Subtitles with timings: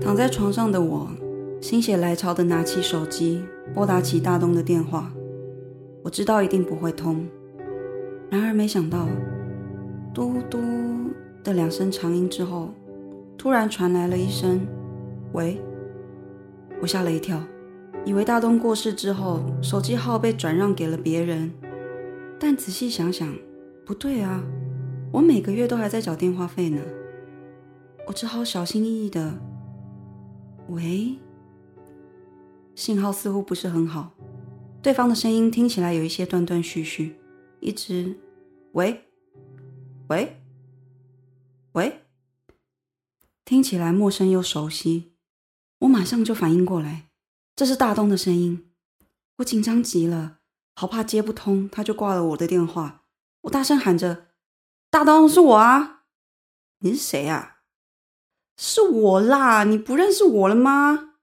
[0.00, 1.08] 躺在床上的我，
[1.60, 3.42] 心血来潮的拿起手机，
[3.72, 5.10] 拨打起大东的电话。
[6.02, 7.26] 我知道一定不会通，
[8.30, 9.08] 然而没想到，
[10.12, 10.58] 嘟嘟
[11.42, 12.74] 的两声长音之后，
[13.38, 14.60] 突然传来了一声
[15.32, 15.58] “喂”，
[16.82, 17.40] 我吓了一跳，
[18.04, 21.50] 以为大东过世之后，手机号被转让给了别人。
[22.38, 23.34] 但仔细想想，
[23.86, 24.44] 不对啊，
[25.10, 26.82] 我每个月都还在缴电话费呢。
[28.06, 29.38] 我只好小心翼翼的。
[30.68, 31.18] 喂，
[32.74, 34.12] 信号似乎不是很好，
[34.82, 37.18] 对方的声音听起来有一些断断续续，
[37.60, 38.18] 一直
[38.72, 39.04] 喂，
[40.08, 40.40] 喂，
[41.72, 42.04] 喂，
[43.44, 45.12] 听起来陌生又熟悉。
[45.80, 47.10] 我马上就反应过来，
[47.54, 48.70] 这是大东的声音。
[49.36, 50.38] 我紧张极了，
[50.74, 53.02] 好怕接不通，他就挂了我的电话。
[53.42, 54.28] 我大声喊着
[54.88, 56.04] ：“大东，是我啊！
[56.78, 57.53] 你是谁啊？”
[58.56, 61.14] 是我啦，你不认识我了吗？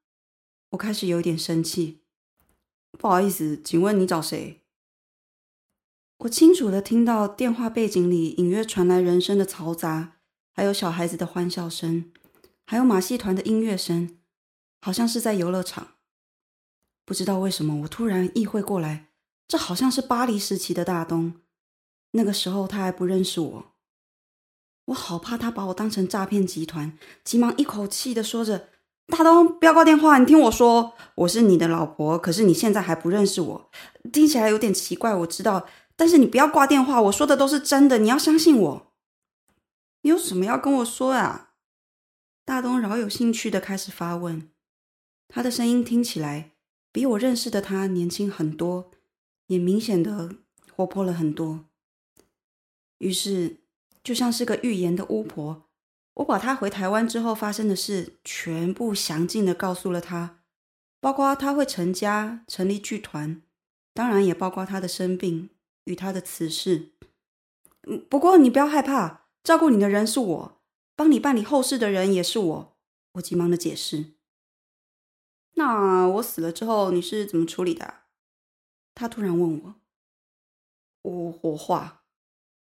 [0.72, 2.02] 我开始有点生气。
[2.98, 4.62] 不好意思，请问你找谁？
[6.20, 10.18] 我清楚的听到电话背景里隐约传来人声的嘈杂，
[10.54, 12.12] 还有小孩子的欢笑声，
[12.66, 14.20] 还有马戏团的音乐声，
[14.82, 15.96] 好像是在游乐场。
[17.06, 19.08] 不知道为什么，我突然意会过来，
[19.48, 21.42] 这好像是巴黎时期的大东。
[22.12, 23.71] 那个时候他还不认识我。
[24.86, 28.68] 我好怕他把我当成诈骗集团，急忙一口气的说着
[29.08, 33.72] ：“大东，不要挂电话，你听我说，我是你的老婆，可是你现在还不认识我，
[34.12, 38.94] 听起来有点奇怪，我知道，但是你不要挂电话，我说的都是真的，你要相信我。
[40.02, 41.52] 你有什么要跟我说啊？”
[42.44, 44.50] 大东饶有兴趣的开始发问，
[45.30, 46.52] 他的声音听起来
[46.92, 48.92] 比我认识的他年轻很多，
[49.48, 50.36] 也明显的
[50.76, 51.66] 活泼了很多。
[52.98, 53.61] 于是。
[54.04, 55.70] 就像是个预言的巫婆，
[56.16, 60.44] 我把他回台湾之后发生的事全部详尽的告诉了他，
[61.00, 63.42] 包括他会成家、成立剧团，
[63.94, 65.50] 当然也包括他的生病
[65.86, 66.94] 与他的辞世。
[68.10, 70.62] 不过你不要害怕，照顾你的人是我，
[70.96, 72.78] 帮你办理后事的人也是我。
[73.14, 74.14] 我急忙的解释。
[75.56, 78.04] 那我死了之后你是怎么处理的？
[78.96, 79.76] 他突然问我。
[81.02, 82.04] 我火化。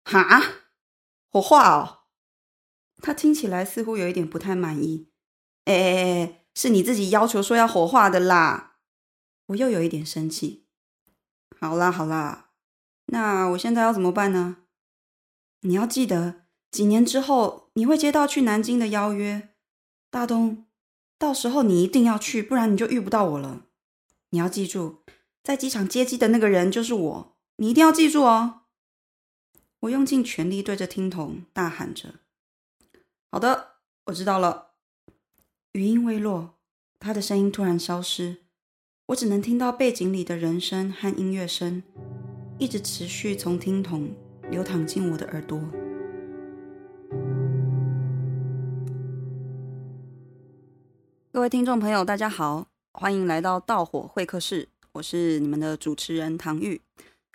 [0.05, 0.66] 哈？
[1.31, 2.01] 火化哦，
[3.03, 5.11] 他听起来似乎有一点不太满意。
[5.65, 8.77] 哎哎哎，是你自己要求说要火化的啦！
[9.49, 10.67] 我又有一点生气。
[11.59, 12.51] 好啦好啦，
[13.07, 14.59] 那我现在要怎么办呢？
[15.63, 19.51] 你要记得，几年之后你会接到去南京的邀约，
[20.11, 20.67] 大东，
[21.19, 23.67] 到时候你一定要去，不然你就遇不到我了。
[24.31, 25.03] 你要记住，
[25.43, 28.66] 在机场接机的那个人就是我，你一定要记住哦。
[29.87, 32.15] 我用尽全力对着听筒大喊着
[33.31, 33.77] ：“好的，
[34.07, 34.73] 我知道了。”
[35.73, 36.57] 语音未落，
[36.99, 38.39] 他的声音突然消失，
[39.07, 41.85] 我只能听到背景里的人声和音乐声，
[42.59, 44.11] 一直持续从听筒
[44.51, 45.61] 流淌进我的耳朵。
[51.31, 56.83] 各位听众朋友，大家好，欢迎来到盗火会客室，我是你们的主持人唐玉。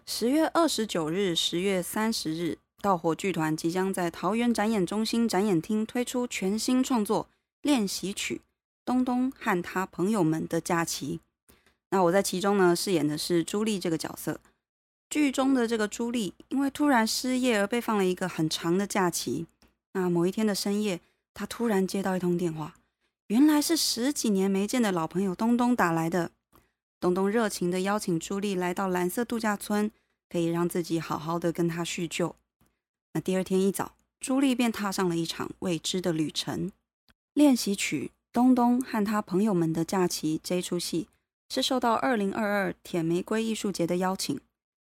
[0.06, 7.26] 十月二十九日、十月三十日，盗火剧团即将在桃园展演中心展演厅推出全新创作
[7.62, 8.36] 《练习曲》，
[8.84, 11.20] 东东和他朋友们的假期。
[11.92, 14.40] 那我在其中呢，饰演的是朱莉这个角色。
[15.10, 19.46] 剧中的这个朱莉，因为突然失业而被放了一个很长的假期。
[19.94, 21.02] 那某一天的深夜，
[21.34, 22.76] 她突然接到一通电话，
[23.28, 26.32] 原来是十几年没见的老朋友东东打来的。
[27.02, 29.90] 东东热情地邀请朱莉来到蓝色度假村，
[30.30, 32.36] 可以让自己好好的跟他叙旧。
[33.14, 36.72] 那第二天一早，朱莉便踏上了一场未知的旅程。
[37.34, 41.08] 练习曲《东东和他朋友们的假期》这出戏
[41.50, 44.40] 是受到二零二二铁玫瑰艺术节的邀请，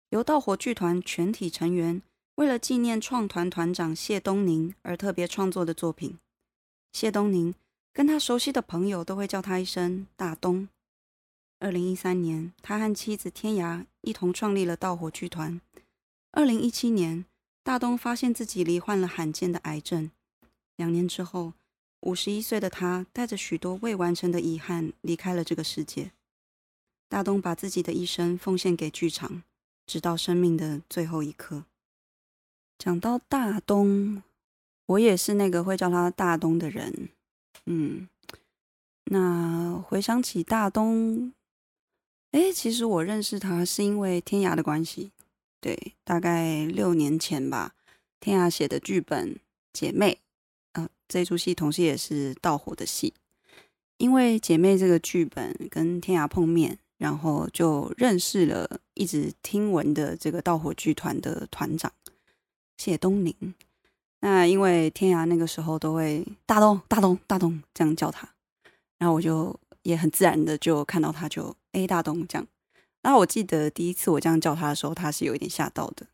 [0.09, 2.01] 由盗火剧团全体成员
[2.37, 6.17] 为了纪念创团团长谢东宁而特别创作的作品。
[6.95, 7.55] 谢东宁
[7.93, 10.67] 跟他熟悉的朋友都会叫他一声大东。
[11.59, 15.59] 二零一三年，他和妻子天涯一同创立了盗火剧团。
[16.33, 17.25] 二零一七年，
[17.63, 20.11] 大东发现自己罹患了罕见的癌症。
[20.77, 21.55] 两年之后，
[22.01, 26.13] 五十一岁的他带着许多未完成的遗憾离开了这个世界。
[27.09, 29.43] 大东把自己的一生奉献给剧场，
[29.87, 31.65] 直到生命的最后一刻。
[32.79, 34.23] 讲到大东，
[34.85, 37.09] 我也是那个会叫他大东的人。
[37.65, 38.09] 嗯，
[39.05, 41.33] 那回想起大东。
[42.33, 45.13] 哎，其实我认识他是因为天涯的关系，
[45.61, 47.73] 对，大概六年前吧。
[48.21, 49.35] 天涯写的剧本
[49.73, 50.19] 《姐妹》，
[50.81, 53.15] 啊、这出戏同时也是盗火的戏，
[53.99, 61.93] 因为姐妹这个剧本跟天涯碰面，然后就认识了一直听闻的这个盗火剧团的团长
[62.77, 63.35] 谢东宁。
[64.21, 68.29] 那因为天涯那个时候都会大东大东大东这样叫他，
[68.99, 69.55] 然后我就
[69.87, 72.47] 也很自然的就看到他就哎大东这样。
[73.03, 76.05] 然后我记得第一次我这样叫他的时候，他是有一点吓到的，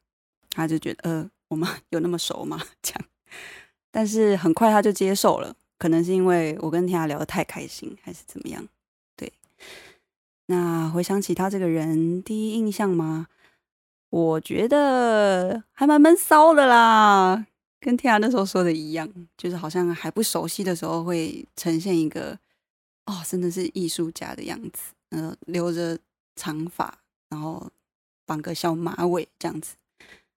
[0.51, 2.61] 他就觉得呃我们有那么熟吗？
[2.83, 3.05] 这样，
[3.91, 8.69] 但是很快他就接受了，可能是因为我跟天涯聊得太开心，还是怎么样？
[9.17, 9.33] 对。
[10.47, 13.29] 那回想起他这个人，第一印象吗？
[14.11, 17.47] 我觉得还蛮闷骚的啦。
[17.81, 22.39] 跟天涯那时候说的一样，就是好像还不熟悉的时候，会呈现一个
[23.07, 25.99] 哦，真的是艺术家的样子，呃，留着
[26.37, 27.71] 长发，然后
[28.25, 29.75] 绑个小马尾这样子。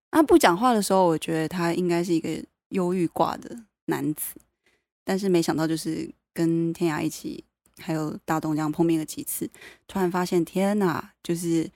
[0.10, 4.36] 啊，不讲话的时候，我觉得他应该是一个忧郁挂的男子，
[5.04, 7.44] 但是没想到就是跟天涯一起，
[7.78, 9.50] 还有大东这样碰面了几次，
[9.88, 11.70] 突然发现天哪，就是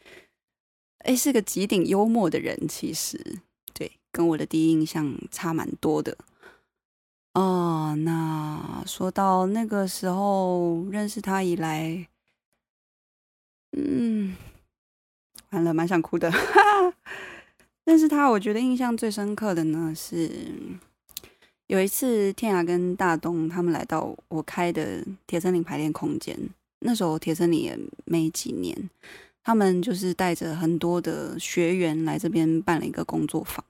[0.99, 3.39] 哎，是个极顶幽默的人，其实
[3.73, 3.91] 对。
[4.11, 6.17] 跟我的第一印象差蛮多的
[7.33, 7.95] 哦。
[7.97, 12.07] 那说到那个时候认识他以来，
[13.77, 14.35] 嗯，
[15.49, 16.31] 完了，蛮想哭的。
[17.85, 20.29] 认识他，我觉得印象最深刻的呢是
[21.65, 26.37] 有一次天涯跟大东他们来到我开的铁森林排练空间，
[26.79, 28.89] 那时候铁森林也没几年，
[29.43, 33.65] 他们就是带着很多的学员来这边办了一个工作坊。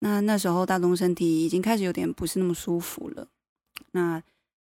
[0.00, 3.28] 那那时候大东身体已经开始有点不是那么舒服了。
[3.92, 4.22] 那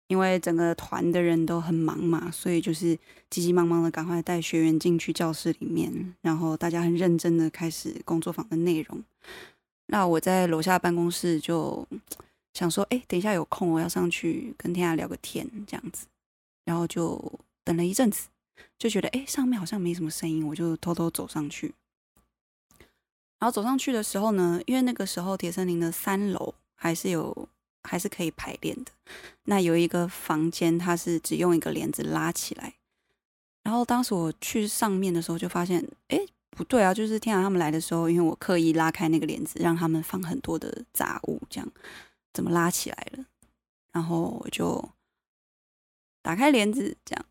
[0.07, 2.97] 因为整个团的人都很忙嘛，所以就是
[3.29, 9.03] 急急忙忙的赶快带学员进去教室里面，然后大家很认真的开始工作坊的内容。
[9.87, 11.85] 那我在楼下办公室就
[12.53, 16.05] 想说，哎，等一下有空我要上去跟天涯聊个天这样子，
[16.63, 18.29] 然后就等了一阵子，
[18.79, 21.73] 就觉得哎上面好像没什么声音，我就偷偷走上去。
[23.39, 27.49] 然后走上去的时候呢，因为那个时候铁森林的三楼还是有，
[27.83, 28.91] 还是可以排练的。
[29.43, 32.73] 那有一个房间，它是只用一个帘子拉起来。
[33.63, 36.19] 然后当时我去上面的时候，就发现，哎，
[36.49, 36.93] 不对啊！
[36.93, 41.69] 就是天涯他们来的时候，因为我刻意拉开那个帘子，让他们放很多的杂物，这样
[42.33, 43.25] 怎么拉起来了？
[43.91, 44.89] 然后我就
[46.21, 47.25] 打开帘子，这样。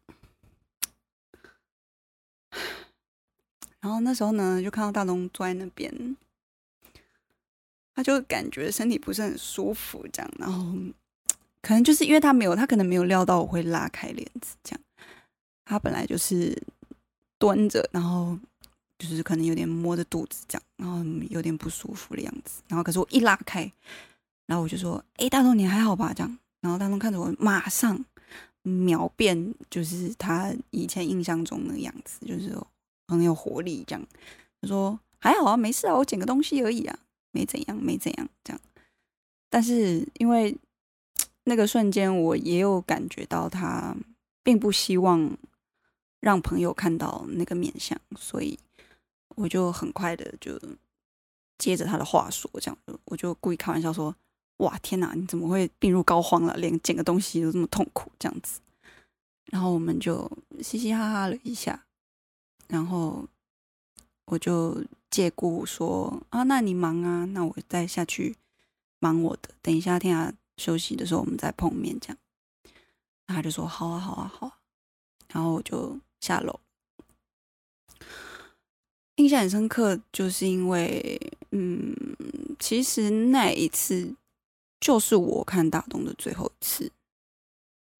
[3.86, 6.16] 然后那时候呢，就看到大东坐在那边，
[7.94, 10.28] 他就感觉身体不是很舒服，这样。
[10.40, 10.76] 然后
[11.62, 14.80] 可能就是因为他没有，他可能没有料到我会拉开帘子，这样。
[15.64, 16.60] 他本来就是
[17.38, 18.36] 蹲着，然后
[18.98, 22.60] 就是可能有点摸着肚子，这样，然后有点不舒服的样子。
[22.66, 23.70] 然后可是我一拉开，
[24.46, 26.38] 然后我就说：“哎，大东你还好吧？”这样。
[26.60, 28.04] 然后大东看着我，马上
[28.62, 32.52] 秒变，就是他以前印象中的样子，就是。
[33.08, 34.06] 很有活力，这样
[34.60, 36.98] 他说还好啊，没事啊，我捡个东西而已啊，
[37.32, 38.60] 没怎样，没怎样，这样。
[39.48, 40.56] 但是因为
[41.44, 43.96] 那个瞬间，我也有感觉到他
[44.42, 45.36] 并不希望
[46.20, 48.58] 让朋友看到那个面相，所以
[49.36, 50.60] 我就很快的就
[51.58, 54.14] 接着他的话说，这样，我就故意开玩笑说
[54.58, 56.54] ：“哇，天哪，你怎么会病入膏肓了？
[56.56, 58.60] 连捡个东西都这么痛苦，这样子。”
[59.46, 61.85] 然后我们就嘻嘻哈哈了一下。
[62.68, 63.26] 然后
[64.26, 68.36] 我就借故说啊，那你忙啊，那我再下去
[68.98, 69.50] 忙我的。
[69.62, 71.98] 等一下天涯休息的时候，我们再碰面。
[72.00, 72.18] 这样，
[73.26, 74.58] 他就说好啊，好啊，好啊。
[75.28, 76.58] 然后我就下楼。
[79.16, 81.18] 印象很深刻，就是因为
[81.50, 81.94] 嗯，
[82.58, 84.14] 其实那一次
[84.80, 86.92] 就是我看大东的最后一次。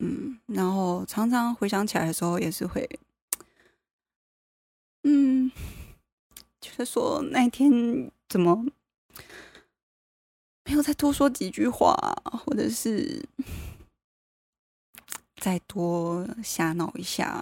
[0.00, 2.86] 嗯，然后常常回想起来的时候，也是会。
[5.08, 5.52] 嗯，
[6.60, 8.66] 就是说那天怎么
[10.64, 11.94] 没有再多说几句话，
[12.44, 13.24] 或者是
[15.36, 17.40] 再多瞎闹一下？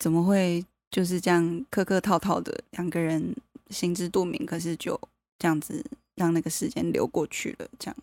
[0.00, 3.36] 怎么会就是这样客客套套的两个人
[3.70, 5.00] 心知肚明，可是就
[5.38, 5.84] 这样子
[6.16, 7.68] 让那个时间流过去了？
[7.78, 7.96] 这样，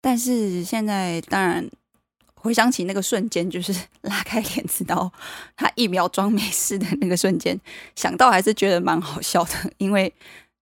[0.00, 1.70] 但是现在当然。
[2.40, 5.12] 回想起那个瞬间，就是 拉开帘子到
[5.56, 7.58] 他一秒装没事的那个瞬间，
[7.94, 9.72] 想到还是觉得蛮好笑的。
[9.78, 10.12] 因为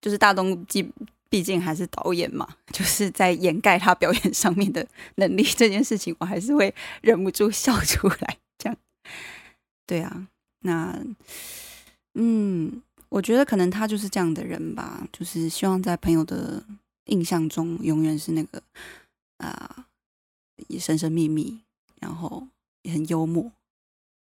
[0.01, 0.93] 就是大东毕
[1.31, 8.39] 毕竟还是导演嘛，就是在掩盖他表演上面的能力这件事情，我还是会忍不住笑出来。
[8.59, 8.77] 这样，
[9.87, 10.27] 对啊，
[10.61, 10.99] 那
[12.15, 16.65] 嗯，我觉得可能他就是这样的人吧，就是希望在朋友的
[17.05, 18.61] 印象中永远是那个
[19.37, 19.85] 啊、呃，
[20.67, 21.61] 也神神秘秘，
[22.01, 22.49] 然后
[22.83, 23.53] 也很幽默，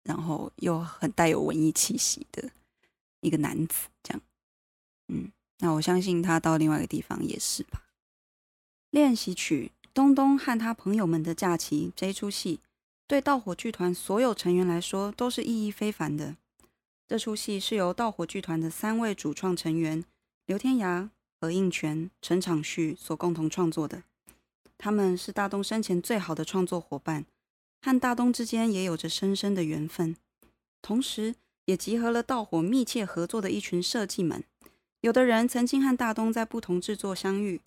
[0.03, 2.49] 然后又很带有文艺气息的
[3.21, 4.21] 一个男子，这样。
[5.07, 7.83] 嗯，那我相信他到另外一个地方也是吧。
[8.89, 12.59] 练习曲《东东和他朋友们的假期》这一出戏，
[13.05, 16.35] 对盗火剧团所有成员来说都是意义非凡的。
[17.07, 20.03] 这出戏是由盗火剧团的三位主创成员
[20.45, 24.03] 刘天涯、何应泉、陈昶旭所共同创作的。
[24.77, 27.25] 他们是大东生前最好的创作伙伴，
[27.81, 30.15] 和大东之间也有着深深的缘分，
[30.81, 34.43] 同时也集合了道火密切合作的一群设计们。
[35.01, 37.61] 有的人曾经和大东在不同制作相遇，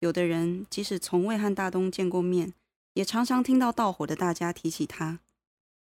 [0.00, 2.52] 有的人即使从未和大东见过面，
[2.94, 5.20] 也常常听到道火的大家提起他。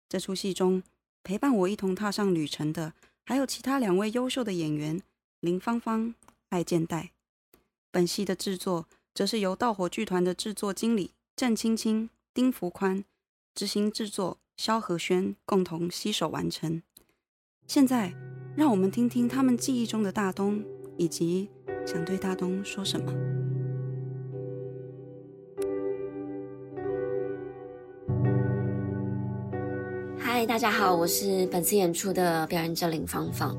[0.08, 0.84] 这出戏中
[1.24, 2.94] 陪伴我一同踏上旅程的，
[3.26, 5.02] 还有其他两位优秀的演员
[5.40, 6.16] 林芳芳、
[6.50, 7.12] 艾健代。
[7.92, 8.88] 本戏的制作。
[9.12, 13.04] 则是由道火剧团的制作经理郑青青、丁福宽、
[13.60, 16.82] 执行制作萧和轩共同携手完成。
[17.68, 18.14] 现在，
[18.56, 20.64] 让我们听听他们记忆中的大东，
[20.96, 21.50] 以及
[21.86, 23.14] 想对大东说什么。
[30.18, 33.54] 嗨，大家好，我是本次演出的表演者林芳芳。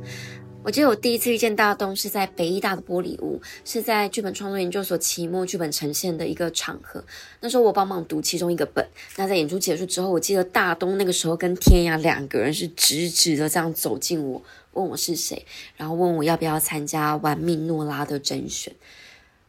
[0.62, 7.02] 我记得我第一次遇见大东是在北艺大的玻璃屋，是在剧本创作研究所期末剧本呈现的一个场合。
[7.40, 8.86] 那时候我帮忙读其中一个本。
[9.16, 14.42] 那在演出结束之后，我记得大东那个时候跟天涯两个人是直直的这样走近我，
[14.74, 15.46] 问我是谁，
[15.78, 18.74] 然后问我要不要参加玩命诺拉的甄选。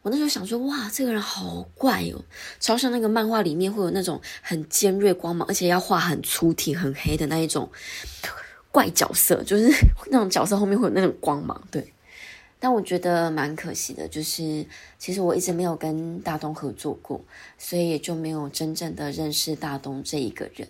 [0.00, 2.24] 我那时候想说，哇，这个人好怪哦，
[2.58, 7.70] 超像那个漫画里面会有那种很尖锐光芒，而且要画很粗体、很黑的那一种。
[8.72, 9.70] 怪角色 就是
[10.10, 11.92] 那种角色后面会有那种光芒，对。
[12.58, 14.64] 但我觉得蛮可惜的，就是
[14.96, 17.20] 其实我一直没有跟大东合作过，
[17.58, 20.68] 所以也就没有真正的认识大东这一个人。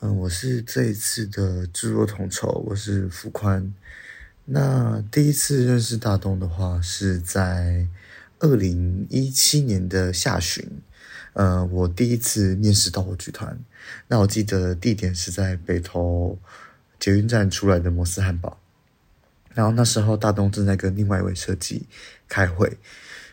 [0.00, 3.72] 嗯，我是这一次的制作统筹，我是福宽。
[4.44, 7.86] 那第一次认识大东的话，是在
[8.40, 10.62] 二零一七年的下旬。
[11.32, 13.58] 呃，我第一次面试到我剧团，
[14.08, 16.38] 那我记得地点是在北投。
[16.98, 18.58] 捷运站出来的摩斯汉堡，
[19.54, 21.86] 然后那时候大东正在跟另外一位设计
[22.28, 22.78] 开会，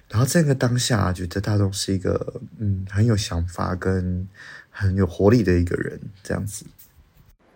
[0.10, 4.28] 然后这个当下觉得大东是一个嗯很有想法跟
[4.70, 6.66] 很有活力的一个人，这样子。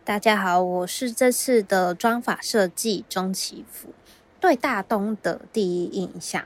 [0.03, 3.93] 大家好，我是这次的妆法设计钟祈福，
[4.39, 6.43] 对大东的第一印象。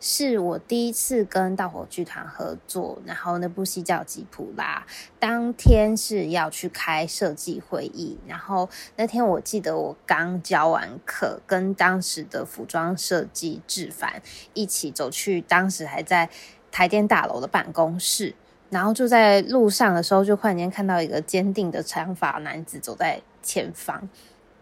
[0.00, 4.84] 是我第一次跟盗火剧团合作，然后那部戏叫《吉普拉》。
[5.18, 14.22] 当天是要去开设计会议，然后那天我记得我刚教完课，跟当时的服装设计志凡
[14.54, 16.30] 一起走去当时还在
[16.70, 18.34] 台电大楼的办公室，
[18.70, 24.08] 然后就在路上的时候，就忽然间看到一个坚定的长发男子走在前方，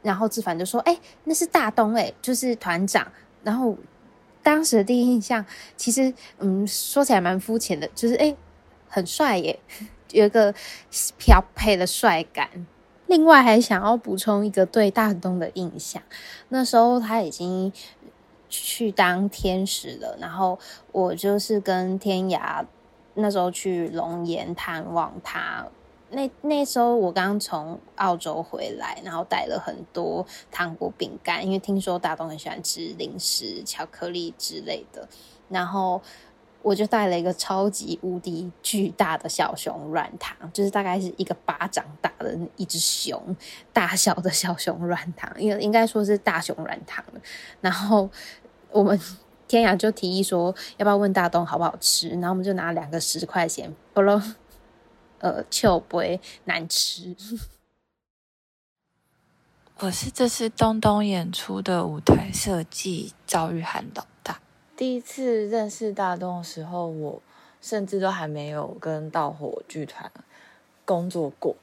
[0.01, 3.07] 然后志凡就说：“哎、那是大东、欸，就是团长。”
[3.45, 3.77] 然后。
[4.45, 5.45] 当时的第一印象，
[5.77, 8.37] 其实嗯，说起来蛮肤浅的，就是哎，
[8.89, 9.59] 很帅耶，
[10.13, 10.55] 有一个
[11.19, 12.67] 漂配的帅感。
[13.07, 16.03] 另外还想要补充一个对大东的印象，
[16.51, 17.73] 那时候他已经
[18.49, 20.59] 去当天使了，然后
[20.93, 22.65] 我就是跟天涯
[23.15, 25.67] 那时候去龙岩探望他。
[26.14, 35.09] 那那时候我刚从澳洲回来，然后带了很多糖果饼干，因为听说大东很喜欢吃零食、巧克力之类的。
[35.49, 36.00] 然后
[36.62, 43.37] 我就带了一个超级无敌巨大的小熊软糖，就是大概是一个巴掌大的一只熊
[43.73, 47.04] 大小的小熊软糖，应应该说是大熊软糖。
[47.61, 48.09] 然后
[48.71, 48.99] 我们
[49.47, 52.09] 天涯就提议说，要不要问大东好不好吃？
[52.09, 54.23] 然后我们就拿两个十块钱，不咯。
[55.25, 57.16] 呃，就不会难吃。
[59.81, 64.43] 我是这次东东演出的舞台设计赵玉涵老大。
[64.76, 67.23] 第一次认识大东的时候，我
[67.62, 70.12] 甚至都还没有跟盗火剧团
[70.85, 71.57] 工作过。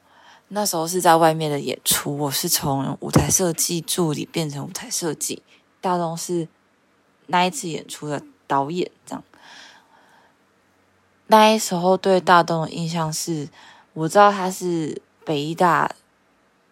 [0.48, 5.44] 那时候是在外面的演出，我是从舞台设计助理变成舞台设计。
[5.80, 6.48] 大东是
[7.28, 9.24] 那一次演出的导演，这样。
[11.32, 13.48] 那时候对大东的印象是，
[13.94, 15.90] 我知道他是北艺大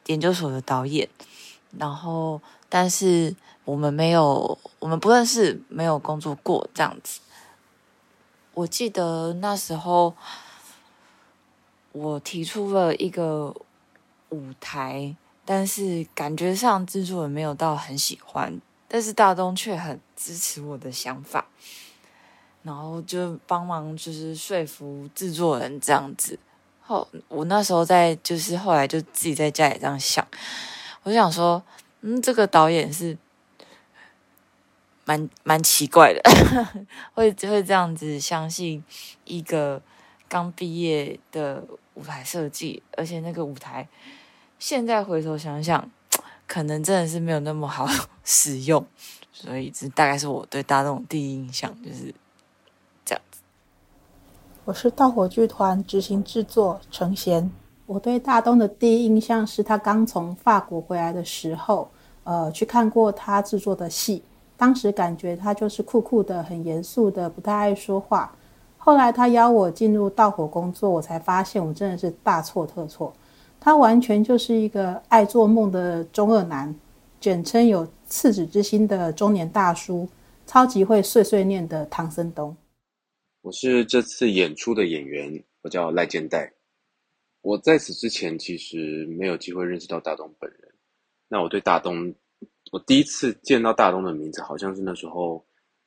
[0.07, 1.07] 研究所的导演，
[1.77, 7.21] 然后但是我们没有，我们不认识，没有工作过这样子。
[8.53, 10.13] 我记得那时候
[11.93, 13.55] 我提出了一个
[14.27, 21.45] 舞台，但是感觉上制作人没有到很喜欢，但是大东却很支持我的想法。
[22.69, 26.37] 然后就帮忙就是说服制作人这样子。
[26.81, 30.25] 后我那时候在就是后来就自己在家里这样想，
[31.01, 31.63] 我就想说，
[32.01, 33.17] 嗯，这个导演是
[35.05, 36.21] 蛮蛮奇怪的，
[37.15, 38.83] 会会这样子相信
[39.25, 39.81] 一个
[40.27, 41.63] 刚毕业的
[41.95, 43.87] 舞台设计，而且那个舞台
[44.59, 45.89] 现在回头想想，
[46.45, 47.87] 可能真的是没有那么好
[48.23, 48.85] 使用。
[49.31, 52.13] 所以这大概是我对大众第一印象，就是。
[54.69, 57.49] 我是盗火剧团执行制作程贤。
[57.87, 61.89] 我对大东的第一印象是他刚从法国回来的时候，
[62.23, 64.21] 呃，去看过他制作的戏，
[64.55, 68.31] 当时感觉他就是酷酷的、很严肃的，不太爱说话。
[68.77, 73.11] 后来他邀我进入盗火工作，我才发现我真的是大错特错。
[73.59, 76.75] 他完全就是一个爱做梦的中二男。
[77.19, 80.07] 简称有赤子之心的中年大叔，
[80.45, 82.55] 超级会碎碎念的唐僧东。
[83.49, 86.53] 我是这次演出的演员，我叫赖建代。
[87.41, 90.71] 我在此之前其实没有机会认识到大东本人。
[91.27, 92.13] 那我对大东，
[92.71, 95.43] 我第一次见到大东的名字，好像是那时候，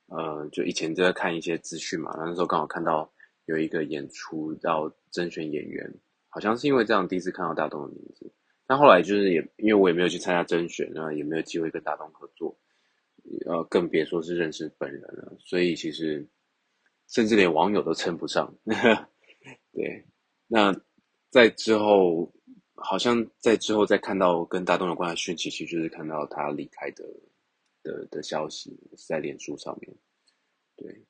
[0.06, 2.12] 呃，就以前就在看一些资讯嘛。
[2.18, 3.08] 那时候刚好看到
[3.44, 5.88] 有一个演出要甄选演员，
[6.30, 8.28] 好像是因为这样第一次看到大东的名字。
[8.66, 12.58] 但后来就是也，因为我也没有去参加甄选，然后也没有机会跟大东合作，
[13.46, 15.36] 呃，更别说是认识本人了。
[15.38, 16.26] 所以其实
[17.12, 18.52] 甚至连网友都称不上。
[19.72, 20.04] 对，
[20.48, 20.74] 那
[21.30, 22.32] 在之后，
[22.74, 27.04] 好像在之后再看到跟大东有关的讯息，其实就是看到他离开的
[27.82, 29.94] 的的消息是在脸书上面。
[30.76, 31.04] 对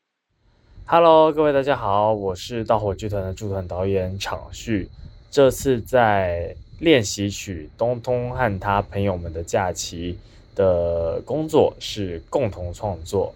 [0.85, 4.89] ，Hello，各位大家好，我是盗火剧团的驻团导演场旭，
[5.31, 6.55] 这次在。
[6.81, 10.19] 练习曲东东和他朋友们的假期
[10.57, 13.33] 的工作是共同创作。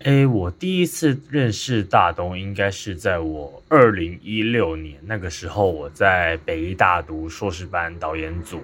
[0.00, 8.62] 诶，我第一次认识大东应该是在我二零一六年那个时候，我在北艺大读硕士班导演组，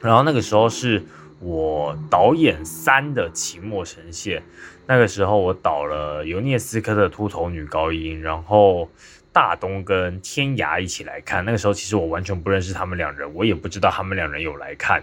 [0.00, 1.02] 然后那个时候是
[1.40, 4.44] 我导演三的期末呈现，
[4.86, 8.88] 那个时候我导了尤涅斯科的秃头女高音，然后。
[9.34, 15.02] 大东跟天涯一起来看，那个时候其实我完全不认识他们两人，我也不知道他们两人有来看。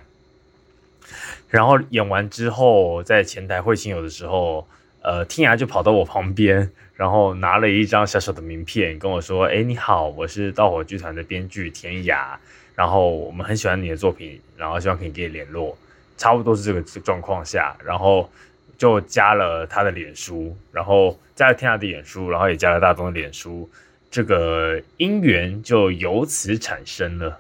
[1.50, 4.66] 然后演完之后，在前台会亲友的时候，
[5.02, 12.36] 呃，天涯就跑到我旁边，然后拿了一张小小的名片跟我说：“哎，你好，我是盗火剧团的编剧天涯，
[12.76, 15.78] 然后我们很喜欢你的作品，然后希望可以跟你联络。”
[16.18, 18.30] 差不多是这个状况下，然后
[18.78, 23.68] 就加了他的脸书，然后加了天涯的脸书，然后也加了大东的脸书。
[24.12, 27.40] 这个姻缘就由此产生了，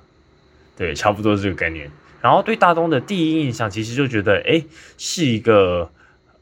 [0.75, 1.91] 对，差不多是这个概念。
[2.21, 4.63] 然后对大东的第一印象，其实就觉得，哎，
[4.97, 5.91] 是一个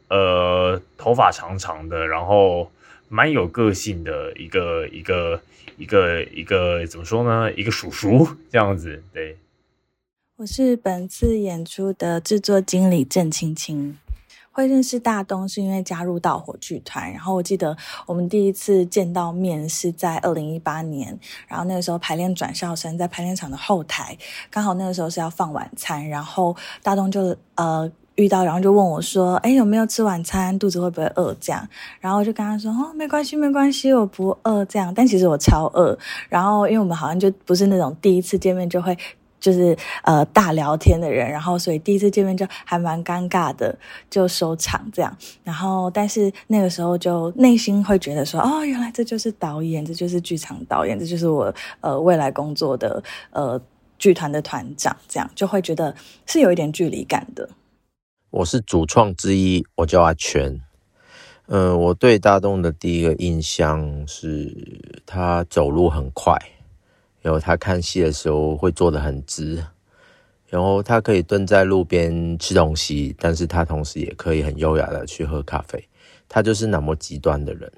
[0.09, 2.69] 呃头发长长的，然后
[3.07, 5.41] 蛮有个性的一个一个
[5.77, 7.51] 一个一个怎么说呢？
[7.53, 9.01] 一个叔叔这样子。
[9.13, 9.37] 对，
[10.37, 13.97] 我是本次演出的制作经理郑青青。
[14.51, 21.17] 会认识大东是因为加入到火炬团，然后我记得我们第一次见到面是在二零一八年，
[21.47, 24.17] 然后那个时候排练转校生在排练场的后台，
[24.49, 30.57] 刚好那个时候是要放晚餐，然后大东就呃遇到，然后就问我说：“哎，有没有吃晚餐？
[30.59, 31.67] 肚子会不会饿？”这样，
[31.99, 35.97] 然后我就跟他说：“哦，没关系，没关系，我不饿。”这样，但其实我超饿。
[36.29, 38.97] 然后因为我们好像就不是那种第一次见面就会。
[39.41, 43.73] 就是呃大聊天的人，然后所以第一次见面就还蛮尴尬的，
[44.09, 45.17] 就收场这样。
[45.45, 53.57] 然后但是那个时候就内心会觉得说，哦，原来这就是导演，这就是剧场导演，这就是我呃未来工作的呃
[53.97, 55.95] 剧团的团长，这样就会觉得
[56.25, 57.47] 是有一点距离感的。
[58.31, 60.61] 我是主创之一，我叫阿全。
[61.47, 64.55] 嗯、我对大东的第一个印象是
[65.03, 66.37] 他走路很快。
[67.21, 69.61] 然后他看戏的时候会坐得很直，
[70.47, 75.83] 然后他可以蹲在路边吃东西，但是他同时也可以很优雅的去喝咖啡。
[76.29, 77.69] 他就是那么极端的人，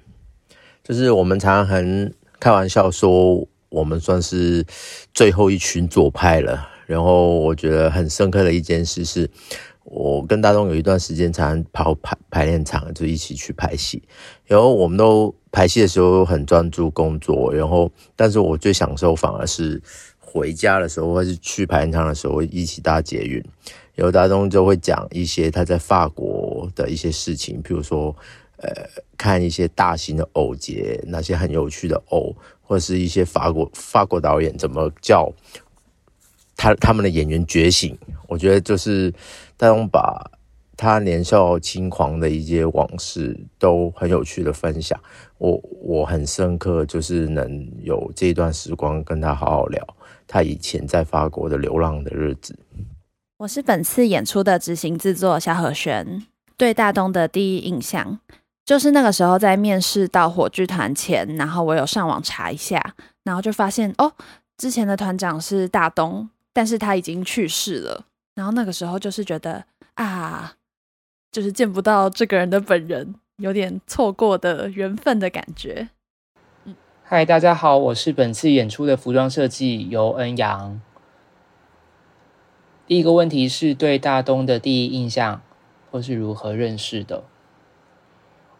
[0.83, 4.65] 就是我们常常很开玩笑说，我们算是
[5.13, 6.67] 最后一群左派了。
[6.85, 9.29] 然后我觉得很深刻的一件事是。
[9.83, 14.01] 我跟大东有一段时间常跑排排练场，就一起去拍戏。
[14.45, 19.81] 然后我们都排戏的时候很专注工作，然后但是我最享受反而是
[20.19, 23.43] 回家的时候，或是去排练场的时候一起搭捷运。
[23.93, 28.15] 然后大东就会讲一些他在法国的一些事情，比如说
[28.57, 28.69] 呃
[29.17, 35.29] 看一些大型的偶节，那些很有趣的偶，或者是一些法国法国导演怎么叫
[36.61, 37.97] 他他们的演员觉醒。
[38.27, 39.13] 我觉得就是。
[39.61, 40.31] 大东把
[40.75, 44.99] 他年少轻狂的一些往事都很有趣的分享，
[45.37, 49.95] 我我很深刻，就是能有这段时光跟他好好聊
[50.25, 52.57] 他以前在法国的流浪的日子。
[53.37, 56.25] 我是本次演出的执行制作萧和弦，
[56.57, 58.19] 对大东的第一印象
[58.65, 64.11] 就是那个时候在面试到火剧团前，然后我有上网查一下，然后就发现哦，
[64.57, 68.05] 之前的团长是大东，但是他已经去世了。
[68.35, 70.55] 然后那个时候就是觉得啊，
[71.31, 75.89] 就是见不到这个人的本人，有点错过的缘分的感觉。
[77.03, 80.81] 嗨，大家好，我是本次演出的服装设计尤恩阳。
[82.87, 85.41] 第一个问题是对大东的第一印象，
[85.89, 87.23] 或是如何认识的？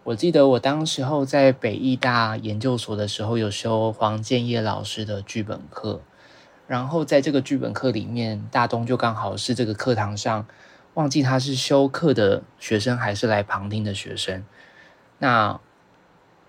[0.04, 6.01] 我记得我当时候在北艺大研究所的时候，有修黄建业老师的剧本课。
[6.71, 10.47] 然后在这个剧本课里面，大东就刚好是这个课堂上，
[10.93, 14.45] 忘记他是修课的学生还是来旁听的学生。
[15.19, 15.60] 那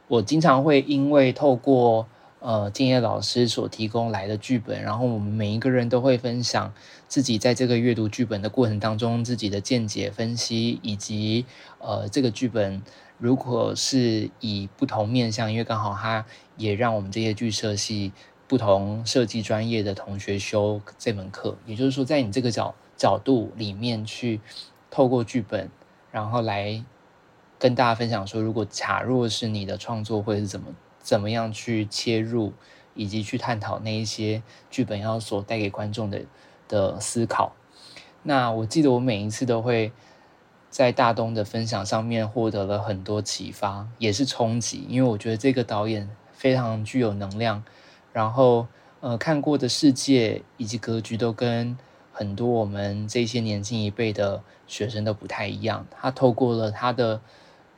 [0.06, 2.06] 我经常会因为透过
[2.38, 6.72] 呃敬业老师所提供来的剧本，然后我们每一个人都会分享
[7.08, 11.46] 自己在这个阅读剧本的过程当中自己的见解分析，以及
[11.80, 12.80] 呃这个剧本
[13.18, 16.24] 如果是以不同面向，因为刚好他
[16.56, 18.12] 也让我们这些剧社系。
[18.52, 24.42] 不同设计专业的同学修这门课，也就是说，在你这个角角度里面去
[24.90, 25.70] 透过剧本，
[26.10, 26.84] 然后来
[27.58, 30.66] 跟大家分享说，如果假若是你的创作会是怎么
[31.00, 32.52] 怎么样去切入，
[32.92, 36.20] 以及去探讨那一些剧本要所带给观众的
[36.68, 37.54] 的思考。
[38.22, 39.92] 那我记得我每一次都会
[40.68, 47.64] 在大东的分享上面获得了很多启发，也是冲击，因为我觉得这个导演非常具有能量。
[48.12, 48.66] 然后，
[49.00, 51.78] 呃，看过的世界以及格局都跟
[52.12, 55.86] 很多我们这些年轻一辈的学生都不太一样。
[55.90, 57.22] 他透过了他的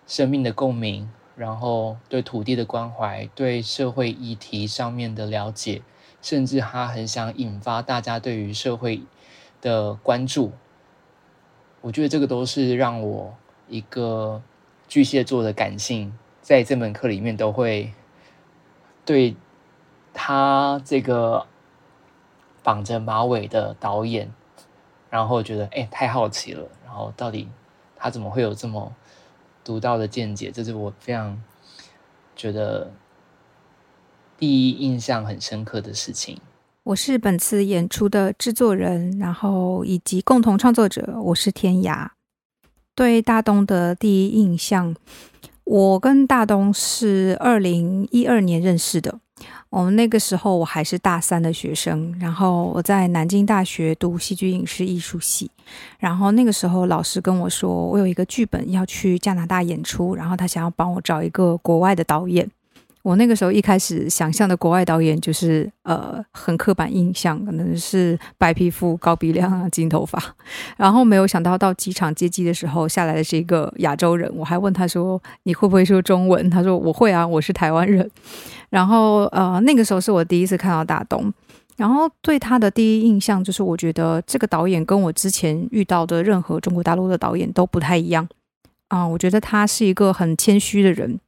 [0.08, 5.82] 生命的共鸣，然后对土地的关怀，对社会议题上面的了解，
[6.20, 9.02] 甚至他很想引发大家对于社会
[9.62, 10.50] 的关注。
[11.80, 13.36] 我觉得这个都是让我
[13.68, 14.42] 一个
[14.88, 17.92] 巨蟹座的感性，在这门课里面都会
[19.04, 19.36] 对。
[20.14, 21.44] 他这个
[22.62, 24.32] 绑着马尾的导演，
[25.10, 27.48] 然后觉得哎，太好奇了，然后到底
[27.96, 28.94] 他怎么会有这么
[29.62, 30.50] 独到的见解？
[30.50, 31.42] 这是我非常
[32.36, 32.90] 觉得
[34.38, 36.40] 第一印象很深刻的事情。
[36.84, 42.10] 我是本次演出的制作人，然后以及共同创作者，我是天涯。
[42.94, 44.94] 对大东的第一印象，
[45.64, 49.18] 我跟大东是二零一二年认识的。
[49.74, 55.50] 我们那个时候我还是大三的学生，然后我在南京大学读戏剧影视艺术系，
[55.98, 62.48] 然后那个时候老师跟我说，我有一个剧本要去加拿大演出，然后他想要帮我找一个国外的导演。
[63.04, 70.18] 我那个时候一开始想象的国外导演就是呃很刻板印象，可能是白皮肤、高鼻梁啊、金头发，
[70.78, 76.48] 然后没有想到到机场接机的时候下来的是一个亚洲人，我还问他说，你会不会说中文？
[76.48, 78.10] 他说我会啊，我是台湾人。
[78.70, 81.30] 然后呃那个时候是我第一次看到大东，
[81.76, 88.26] 然后对他的第一印象就是我觉得这个导演跟我之前遇到的任何中国大陆的导演都不太一样
[88.88, 91.18] 啊、我觉得他是一个很谦虚的人。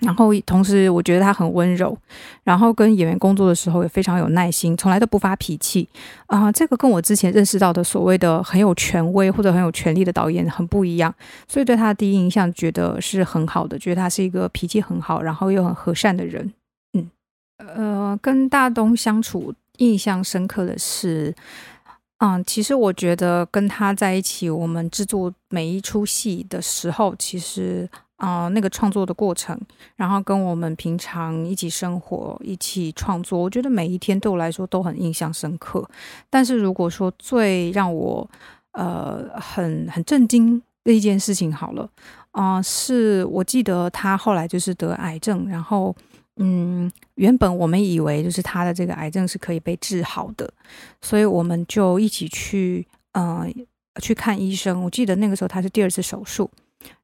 [0.00, 1.96] 然后同时，我觉得他很温柔，
[2.42, 5.86] 然后跟演员工作的时候也非常有耐心，从来都不发脾气
[6.26, 11.14] 啊、这个跟我之前认识到的所谓的很有权威或者很有权力的导演很不一样，
[11.46, 16.52] 所以对他的第一印象觉得是很好的，觉得他是一个脾气很好，然后又很和善的人。
[16.94, 17.10] 嗯，
[17.58, 21.34] 呃，跟大东相处印象深刻的是，
[22.18, 27.88] 嗯、其实我觉得跟他在一起，我们制作每一出戏的时候，其实。
[28.20, 29.58] 啊、那个创作的过程，
[29.96, 35.88] 然后跟我们平常一起生活、一起创作，我觉得每一天对我来说都很印象深刻。
[36.28, 38.30] 但是如果说最让我
[38.72, 41.88] 呃很很震惊的一件事情，好了，
[42.32, 45.96] 啊、是我记得他后来就是得癌症，然后
[46.36, 50.52] 嗯，原本我们以为就是他的这个癌症是可以被治好的，
[51.00, 53.46] 所以我们就一起去呃
[54.02, 54.84] 去看医生。
[54.84, 56.50] 我记得那个时候他是第二次手术。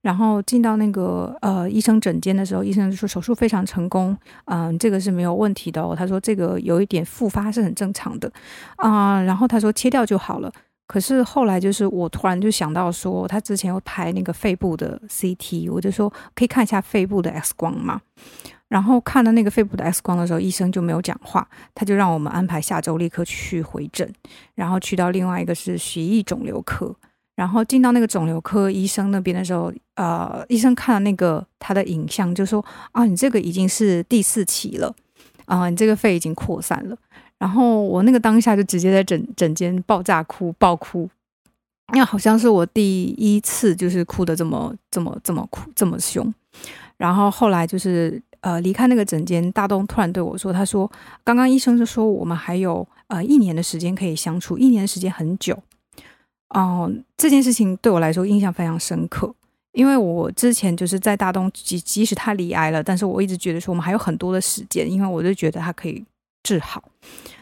[0.00, 5.94] 然后进到那个呃医生诊间的时候，医生就说手术非常成功，嗯、这个是没有问题的哦。
[5.96, 8.30] 他说这个有一点复发是很正常的
[8.76, 10.52] 啊、然后他说切掉就好了。
[10.86, 18.00] 可是后来就是我突然就想到说，他之前有拍那个肺部的 CT，我就说可以看一下肺部的 X 光嘛。
[18.68, 24.08] 然后看了那个肺部的 X 光的时候，医生就没有讲话，他就让我们安排下周立刻去回诊，
[24.54, 26.94] 然后去到另外一个是血液肿瘤科。
[27.36, 34.92] 然后进到那个肿瘤科医生那边的时候，呃，医生看了那个他的影像，就说啊，你这个已经是第四期了，
[35.44, 36.96] 啊、你这个肺已经扩散了。
[37.38, 41.06] 然后我那个当下就直接在诊诊间爆炸哭，爆哭，
[41.92, 46.32] 因为好像是我第一次就是哭的这么这么这么哭这么凶。
[46.96, 50.90] 然后后来就是呃离开那个诊间，大东突然对我说，他说
[51.22, 55.62] 刚刚医生就说我们还有呃一年的时间可以相处，一年的时间很久。
[56.50, 59.34] 哦、这件事情对我来说印象非常深刻，
[59.72, 66.04] 因为我之前就是在大东，即即使他离癌了，但是我一直觉得说我们还有很多的时间，因为我就觉得他可以
[66.42, 66.82] 治好。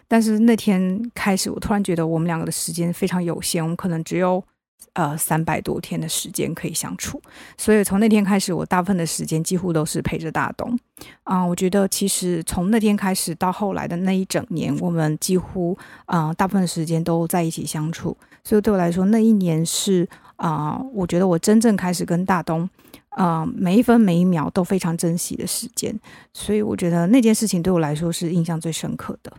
[0.08, 4.42] 但是那天开始，我突然觉得我们两个的时间非常有限，我们可能只有
[4.92, 7.20] 呃三百多天的时间可以相处，
[7.58, 10.78] 所以从那天开始，我大部分的时间几乎都是陪着大东。
[11.24, 18.16] 啊、我觉得其实从那天开始到后来的那一整年，我们几乎啊、大部分时间都在一起相处。
[18.44, 22.68] 所以对我来说，那一年是啊、我觉得我真正开始跟大东
[23.10, 25.98] 啊、每一分每一秒都非常珍惜的时间。
[26.32, 29.32] 所以我觉得那件事情对我来说是印象最深刻的。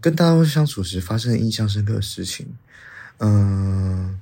[0.00, 2.46] 跟大东相处时发生印象深刻的事情，
[3.18, 4.18] 嗯、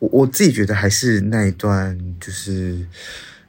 [0.00, 2.84] 我我自己觉得还是那一段，就是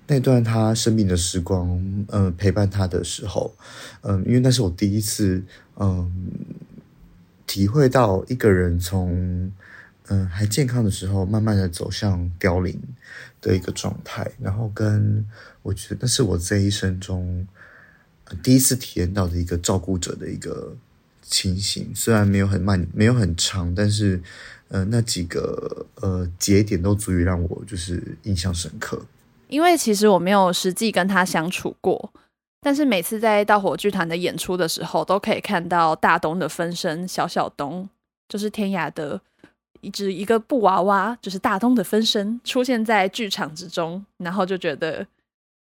[0.08, 1.68] 那段他生病的时光，
[2.10, 3.56] 嗯、陪伴他的时候，
[4.02, 5.44] 嗯、因为那是我第一次，
[5.78, 6.32] 嗯、
[7.48, 9.52] 体会到一个人从
[10.08, 12.78] 嗯、还健康的时候，慢慢的走向凋零
[13.40, 15.26] 的一个状态，然后跟
[15.62, 17.48] 我觉得那是我这一生中、
[18.44, 20.76] 第一次体验到的一个照顾者的一个
[21.32, 24.22] 情形，虽然没有很慢，没有很长，但是
[24.68, 29.02] 呃那几个呃节点都足以让我就是印象深刻。
[29.48, 32.12] 因为其实我没有实际跟他相处过。
[32.64, 37.90] 但是每次在盗火剧团的演出的时候，都可以看到大东的分身小小东，
[38.30, 39.20] 就是天涯的
[39.82, 45.08] 一只一个布娃娃，就是大东的分身出现在剧场之中，然后就觉得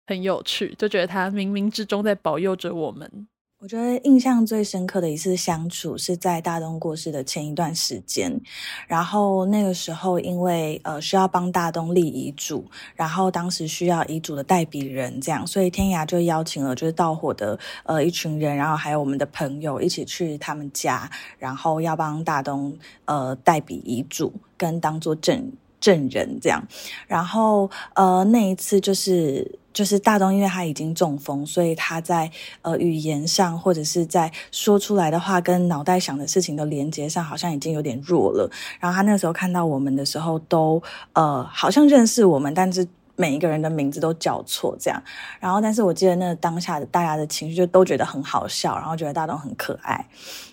[0.07, 3.29] 很有趣，就觉得他冥冥之中在保佑着我们。
[3.59, 8.39] 我觉得印象最深刻的一次相处是在大东过世的前一段时间，
[8.87, 25.51] 然后那个时候因为呃需要帮大东立遗嘱，然后当时需要遗嘱的代笔人，这样，所以天涯就邀请了就是到火的呃一群人，然后还有我们的朋友一起去他们家，然后要帮大东呃代笔遗嘱跟当做证
[25.87, 26.63] 证人这样，
[27.07, 29.59] 然后呃那一次就是。
[29.77, 32.31] 就是大东，因为他已经中风，所以他在
[32.63, 38.51] 呃语言上或者是在说出来的话跟脑袋想的事情的连接上，好像已经有点弱了。
[38.81, 45.03] 然后他那时候看到我们的时候都，呃好像认识我们，但是每一个人的名字都叫错这样。
[45.39, 50.07] 然后，但是我记得那当下的大家的情绪就都觉得很好笑，然后觉得大东很可爱，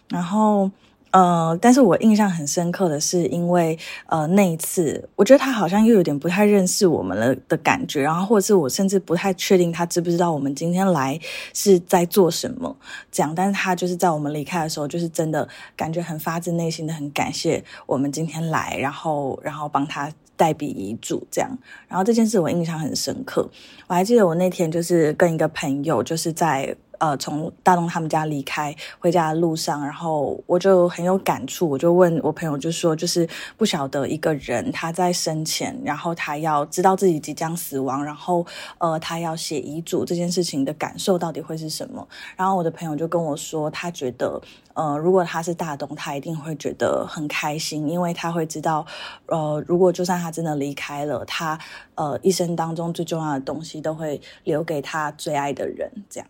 [0.09, 0.69] 然后。
[1.13, 11.19] 呃，但是我印象很深刻的是，因为呃那一次，我觉得他好像又有点不太认识我们了的感觉，然后或者是我甚至不太确定他知不知道我们今天来
[11.53, 12.75] 是在做什么
[13.11, 23.49] 这样，但是他就是在我们离开的时候，就是真的感觉很发自内心的很感谢我们今天来，然后然后帮他代笔遗嘱这样，然后这件事我印象很深刻，
[23.87, 26.75] 我还记得我那天就是跟一个朋友就是在。
[26.99, 38.45] 呃，从大东他们家离开回家的路上，然后我就很有感触，我就问我朋友，就说就是不晓得一个人他在生前，然后他要知道自己即将死亡，然后
[38.77, 42.07] 呃，他要写遗嘱这件事情的感受到底会是什么？
[42.37, 44.41] 然后我的朋友就跟我说，他觉得
[44.73, 48.85] 呃，如果他是大东，他一定会觉得很开心，因为他会知道，
[49.27, 51.57] 呃，如果就算他真的离开了，他
[51.95, 56.27] 呃一生当中最重要的东西都会留给他最爱的人，这样。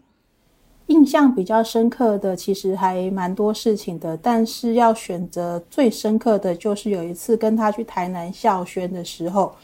[0.88, 9.56] 印象比较深刻的其实还蛮多事情的，但是要选择最深刻的就是有一次跟他去台南校宣的时候，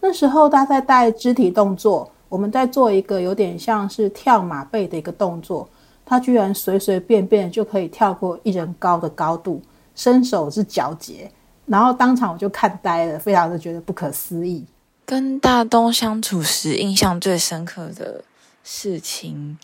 [0.00, 5.68] 那时候他在带肢体动作，我们在做一个有点像是跳马背的一个动作，
[6.06, 9.62] 他居然随随便便就可以跳过一人高的高度，
[9.94, 11.30] 身手是矫捷，
[11.66, 14.64] 然后当场我就看呆了，非常的觉得不可思议。
[15.06, 18.24] 跟大东相处时，印象最深刻的
[18.62, 19.58] 事情。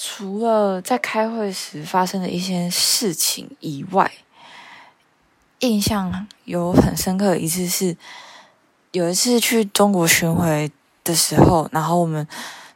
[0.00, 4.08] 除了在开会时发生的一些事情以外，
[5.58, 7.96] 印象有很深刻的一次是，
[8.92, 10.70] 有一次去中国巡回
[11.02, 12.24] 的时候，然后我们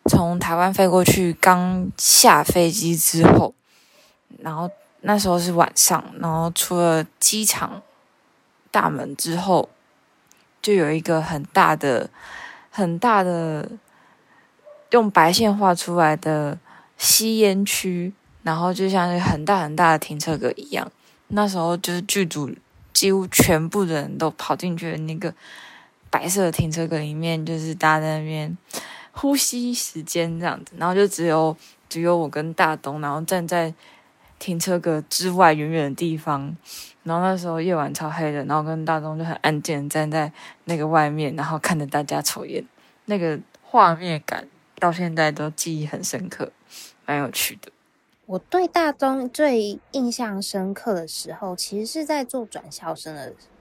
[0.06, 3.54] 从台湾飞过去，刚下飞机之后，
[4.38, 4.70] 然后
[5.02, 7.82] 那时候是晚上，然后出了机场
[8.70, 9.68] 大门之后，
[10.60, 12.10] 就有一个很大的、
[12.70, 13.70] 很大的
[14.90, 16.58] 用白线画出来的。
[16.98, 18.12] 吸烟区，
[18.44, 20.88] 然后就像是很大很大的停车格一样。
[21.28, 22.48] 那时候就是剧组
[22.92, 25.34] 几乎全部的人都跑进去了那个
[26.10, 28.56] 白色的停车格里面，就是大家在那边
[29.12, 31.56] 呼吸时间这样子，然后就只有
[31.88, 33.72] 只有我跟大东，然后站在
[34.38, 36.56] 停车格之外远远的地方，
[37.04, 40.32] 然后那时候夜晚超黑的，然后跟大东就很安静站在
[40.64, 42.64] 那个外面，然后看着大家抽烟，
[43.04, 44.48] 那个画面感
[44.78, 46.50] 到现在都记忆很深刻，
[47.06, 47.70] 蛮有趣的。
[48.26, 53.51] 我对大东最印象深刻的时候，其实是在做转校生的时候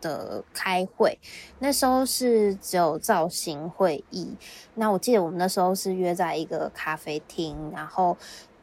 [0.00, 1.18] 的开会，
[1.58, 4.34] 那时候是只有造型会议。
[4.74, 8.16] 那我记得我们那时候是约在一个咖啡厅，然后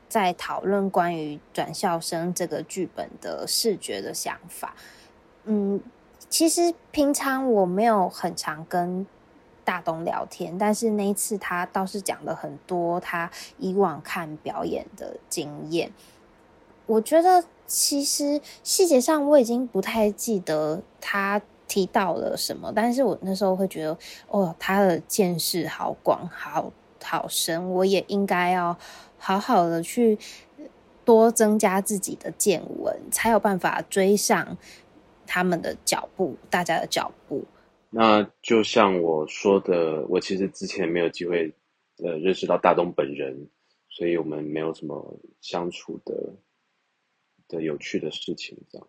[0.10, 4.76] 在讨论关于转校生这个剧本的视觉的想法。
[5.46, 5.82] 嗯，
[6.30, 9.06] 其实平常我没有很常跟。
[9.68, 15.92] 大东聊天，但是那一次他倒是讲了很多他以往看表演的经验。
[16.86, 23.98] 我觉得其实细节上我已经不太记得他提到了什么，但是我那时候会觉得，
[24.30, 26.72] 哦，他的见识好广，好
[27.04, 28.78] 好深，我也应该要
[29.18, 30.18] 好好的去
[31.04, 34.58] 多增加自己的见闻，才有办法追上
[35.26, 37.44] 他们的脚步，大家的脚步。
[37.90, 41.54] 那就像我说的，我其实之前没有机会，
[42.04, 43.48] 呃，认识到大东本人，
[43.90, 46.14] 所以我们没有什么相处的
[47.48, 48.88] 的有趣的事情这样。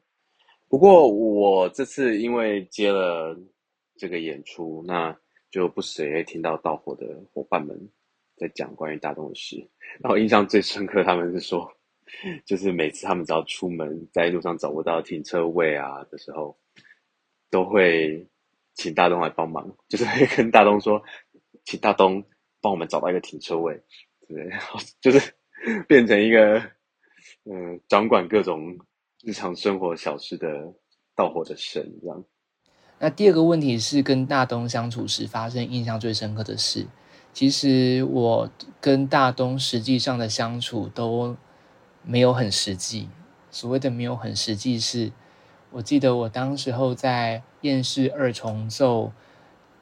[0.68, 3.38] 不过我这次因为接了
[3.96, 5.16] 这个演出，那
[5.50, 7.76] 就不时也会听到到火的伙伴们
[8.36, 9.56] 在讲关于大东的事。
[10.00, 11.70] 然后印象最深刻，他们是说，
[12.44, 16.58] 就是每次他们只要出门，在路上找不到停车位啊的时候，
[17.50, 18.26] 都会。
[18.74, 21.02] 请大东来帮忙，就是会跟大东说，
[21.64, 22.22] 请大东
[22.60, 23.74] 帮我们找到一个停车位，
[24.20, 24.52] 对不对？
[25.02, 25.34] 就是
[25.88, 26.62] 变成一个
[27.50, 28.78] 嗯，掌管各种
[29.22, 30.74] 日常生活小事的
[31.16, 32.24] 道火的神这样。
[32.98, 36.86] 那第二个问题是跟大东相处时发生印象最深刻的事。
[37.32, 41.36] 其实我跟大东实际上的相处都
[42.02, 43.08] 没有很实际，
[43.50, 45.12] 所谓的没有很实际是。
[45.70, 49.12] 我记得我当时候在厌世二重奏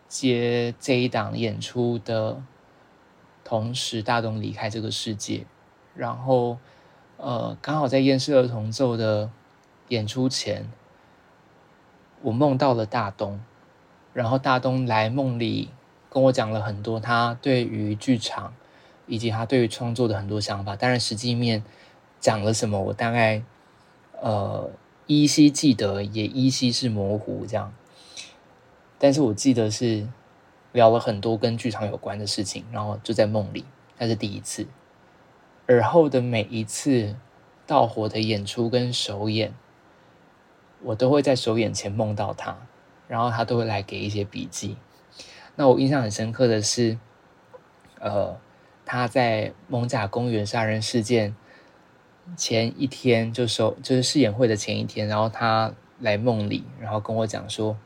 [0.06, 2.42] 接这一档演出的
[3.42, 5.46] 同时，大东离开这个世界。
[5.94, 6.58] 然后，
[7.16, 9.30] 呃，刚好在厌世儿童奏的
[9.88, 10.70] 演出前，
[12.22, 13.40] 我梦到了大东。
[14.12, 15.70] 然后大东来梦里
[16.08, 18.54] 跟我讲了很多他对于剧场
[19.06, 20.74] 以及他对于创作的很多想法。
[20.74, 21.62] 当然，实际面
[22.20, 23.42] 讲了什么，我大概
[24.20, 24.70] 呃。
[25.08, 27.72] 依稀记得，也依稀是模糊这样，
[28.98, 30.08] 但是我记得是
[30.72, 33.64] 聊了很多跟剧场有关的事情，然后就在梦里，
[33.98, 34.66] 那是第一次。
[35.66, 37.16] 而后的每一次
[37.66, 39.54] 到火的演出跟首演，
[40.82, 42.56] 我都会在首演前梦到他，
[43.08, 44.76] 然后他都会来给一些笔记。
[45.56, 46.98] 那我印象很深刻的是，
[47.98, 48.36] 呃，
[48.84, 51.34] 他在蒙贾公园杀人事件。
[52.36, 57.78] 前一天就首，就是试演会的前一天，然后他来梦里，然后跟我讲说，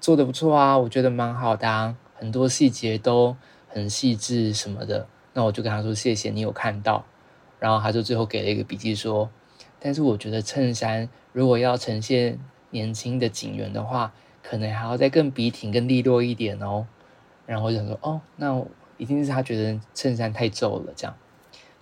[0.00, 3.36] 做的不错啊，我觉得蛮好的啊，很多细节都
[3.68, 5.06] 很细致什么的。
[5.36, 7.04] 那我就跟他说谢谢你有看到，
[7.60, 9.28] 然后他就最后给了一个笔记说，
[9.78, 16.86] 但是我觉得衬衫如果要呈现年轻的警员的话，可能还要再更笔挺、更利落一点哦。
[17.44, 18.64] 然后我就想说，哦，那
[18.96, 21.14] 一定是他觉得衬衫太皱了这样，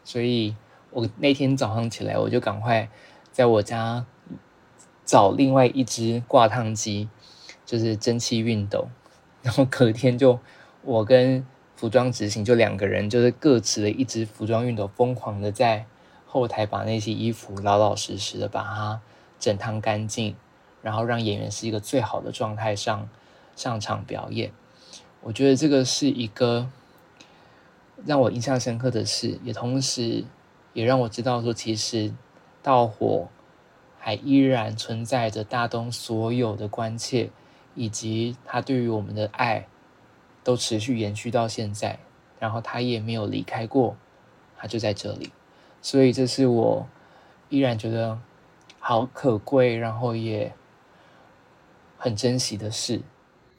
[0.03, 0.57] 所以。
[0.97, 2.89] 我那天早上起来，我就赶快
[3.33, 4.07] 在我家
[5.05, 7.09] 找另外一只挂烫机，
[7.67, 8.87] 就是蒸汽熨斗。
[9.43, 10.39] 然后隔天就
[10.83, 11.45] 我跟
[11.85, 15.85] 服装执行就两个人，就是各持了一支服装熨斗，疯狂的在
[16.25, 19.03] 后台把那些衣服老老实实的把它
[19.39, 20.35] 整烫干净，
[20.81, 23.07] 然后让演员是一个最好的状态上
[23.55, 24.51] 上场表演。
[25.21, 26.71] 我觉得这个是一个
[28.07, 30.25] 让我印象深刻的事，也同时。
[30.73, 32.13] 也让我知道说，其实
[32.61, 33.29] 盗火
[34.01, 37.31] 还依然存在着大东所有的关切，
[37.77, 39.69] 以及他对于我们的爱，
[40.45, 41.99] 都持续延续到现在。
[42.39, 43.97] 然后他也没有离开过，
[44.59, 45.33] 他就在这里。
[45.81, 46.87] 所以这是我
[47.49, 48.19] 依然觉得
[48.79, 50.53] 好可贵，然后也
[51.97, 53.01] 很珍惜的事。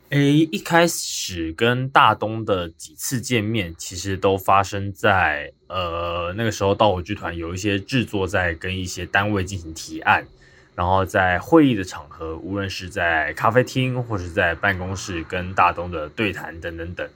[0.09, 10.27] 诶，一开始跟大东的几次见面，其实都发生在呃那个时候，盗火剧团有一些制作在跟一些单位进行提案，
[10.75, 17.09] 然后在会议的场合，无论是在咖啡厅或是在办公室，跟大东的对谈等等等。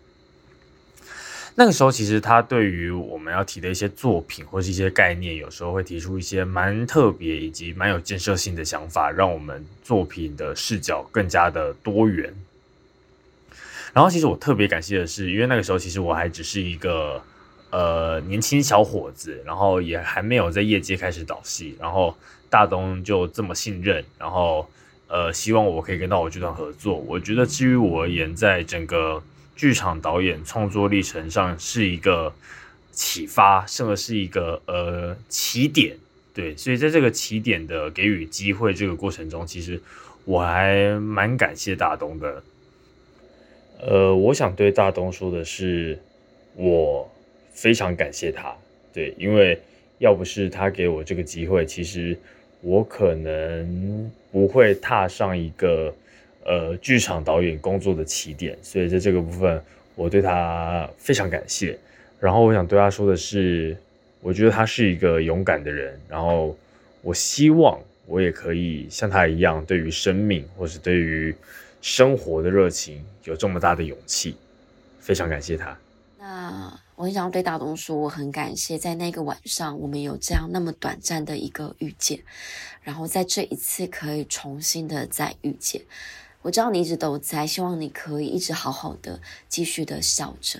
[1.55, 12.33] 那个时候，其实他对于我们要提的一些作品或是一些概念，有时候会提出一些蛮特别以及蛮有建设性的想法，让我们作品的视角更加的多元。
[13.91, 17.21] 然后，其实我特别感谢的是，因为那个时候其实我还只是一个
[17.71, 22.15] 呃年轻小伙子，然后也还没有在业界开始导戏，然后
[22.49, 24.69] 大东就这么信任，然后
[25.07, 26.97] 呃希望我可以跟到我剧团合作。
[26.97, 29.21] 我觉得，至于我而言，在整个
[29.55, 32.33] 剧场导演创作历程上是一个
[32.91, 35.97] 启发，甚至是一个呃起点，
[36.33, 39.81] 对，所以在这个起点的给予机会这个过程中，其实
[40.25, 42.43] 我还蛮感谢大东的。
[43.81, 45.97] 呃，我想对大东说的是，
[46.55, 47.09] 我
[47.53, 48.53] 非常感谢他，
[48.93, 49.57] 对，因为
[49.99, 52.17] 要不是他给我这个机会，其实
[52.61, 55.93] 我可能不会踏上一个。
[56.45, 59.61] 呃，剧场导演工作的起点，所以在这个部分，
[59.93, 61.77] 我对他非常感谢。
[62.19, 63.77] 然后我想对他说的是，
[64.21, 65.99] 我觉得他是一个勇敢的人。
[66.07, 66.57] 然后
[67.03, 71.35] 我希望我也可以像他一样，对于生命或是对于
[71.83, 74.35] 生活的热情有这么大的勇气。
[74.99, 75.77] 非常感谢他。
[76.17, 82.19] 那我很想要对大东说，我很感谢在那个晚上我们有这样那么短暂的一个遇见，
[82.81, 85.81] 然后在这一次可以重新的再遇见。
[86.41, 90.59] 我知道你一直都在，希望你可以一直好好的继续的笑着。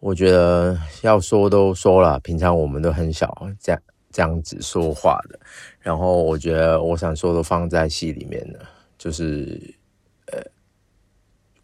[0.00, 5.38] 我觉得要说都说了，平常我们都很少这样这样子说话的。
[5.80, 8.66] 然后我觉得我想说的放在戏里面了，
[8.96, 9.60] 就是
[10.32, 10.42] 呃，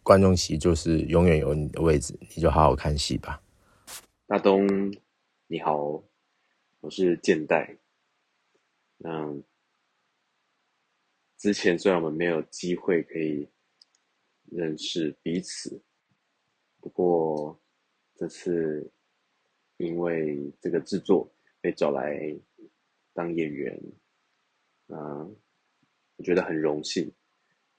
[0.03, 3.39] 观众席就是永远有你的位置，你就好好看戏吧。
[4.33, 4.91] 大东
[5.45, 6.03] 你好，
[6.79, 7.77] 我是建代。
[9.03, 9.43] 嗯。
[11.37, 13.47] 之前虽然我们没有机会可以
[14.45, 15.79] 认识彼此，
[16.81, 17.61] 不过
[18.15, 18.91] 这次
[19.77, 21.31] 因为这个制作
[21.61, 22.35] 被找来
[23.13, 23.79] 当演员，
[24.87, 25.35] 嗯，
[26.15, 27.13] 我觉得很荣幸。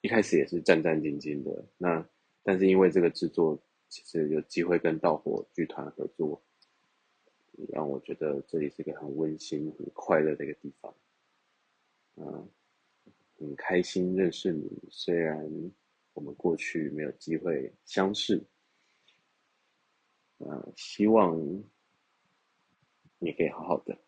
[0.02, 2.08] 一开始也是战战兢兢的，那
[2.44, 6.40] 但是因为这个制作其实有机会跟盗火剧团合作，
[7.72, 10.94] 让我觉得这里是一个很温馨、很快乐的一个地方，
[12.16, 12.48] 嗯。
[13.36, 15.44] 很开心认识你，虽然
[16.14, 18.40] 我们过去没有机会相识，
[20.38, 21.36] 嗯，希望
[23.18, 23.98] 你可以好好的。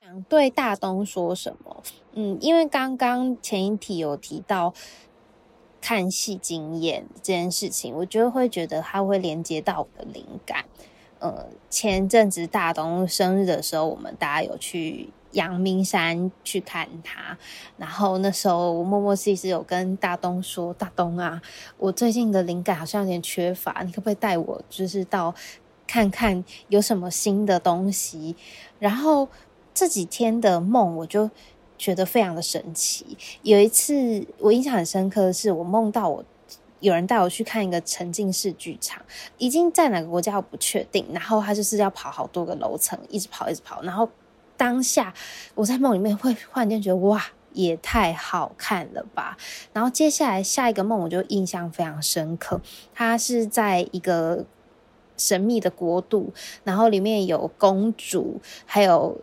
[0.00, 1.82] 想对大东说什么？
[2.14, 4.72] 嗯，因为刚刚前一题有提到
[5.78, 10.64] 看戏经验这件事情，我就会觉得它会连接到我的灵感。
[11.24, 15.08] 呃，前阵子大东生日的时候，我们大家有去。
[15.34, 17.36] 阳明山去看他，
[17.76, 21.42] 然后那时候我默默其实有跟大东说：“大东啊，
[21.76, 25.34] 我最近的灵感好像有点缺乏，你可不可以带我就是到
[25.88, 28.36] 看看有什么新的东西？”
[28.78, 29.28] 然后
[29.74, 31.28] 这几天的梦我就
[31.76, 33.18] 觉得非常的神奇。
[33.42, 36.24] 有一次我印象很深刻的是，我梦到我
[36.84, 39.02] 有人带我去看一个沉浸式剧场，
[39.38, 44.08] 已经在哪个国家我不确定，然后他就是要跑好多个楼层，一直跑一直跑，然后。
[44.56, 45.12] 当下
[45.56, 47.20] 我在梦里面会忽然间觉得哇，
[47.54, 49.36] 也太好看了吧！
[49.72, 52.60] 然后接下来下一个梦我就印象非常深刻，
[52.94, 54.44] 它是在一个
[55.16, 56.32] 神秘的国度，
[56.62, 59.20] 然后里面有公主还有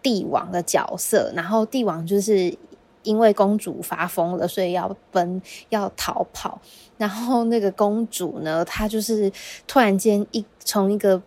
[0.00, 2.56] 帝王的角色，然后帝王就是
[3.02, 6.60] 因为公主发疯了，所以要奔要逃跑，
[6.96, 9.30] 然后那个公主呢，她就是
[9.66, 11.20] 突然间一从一个。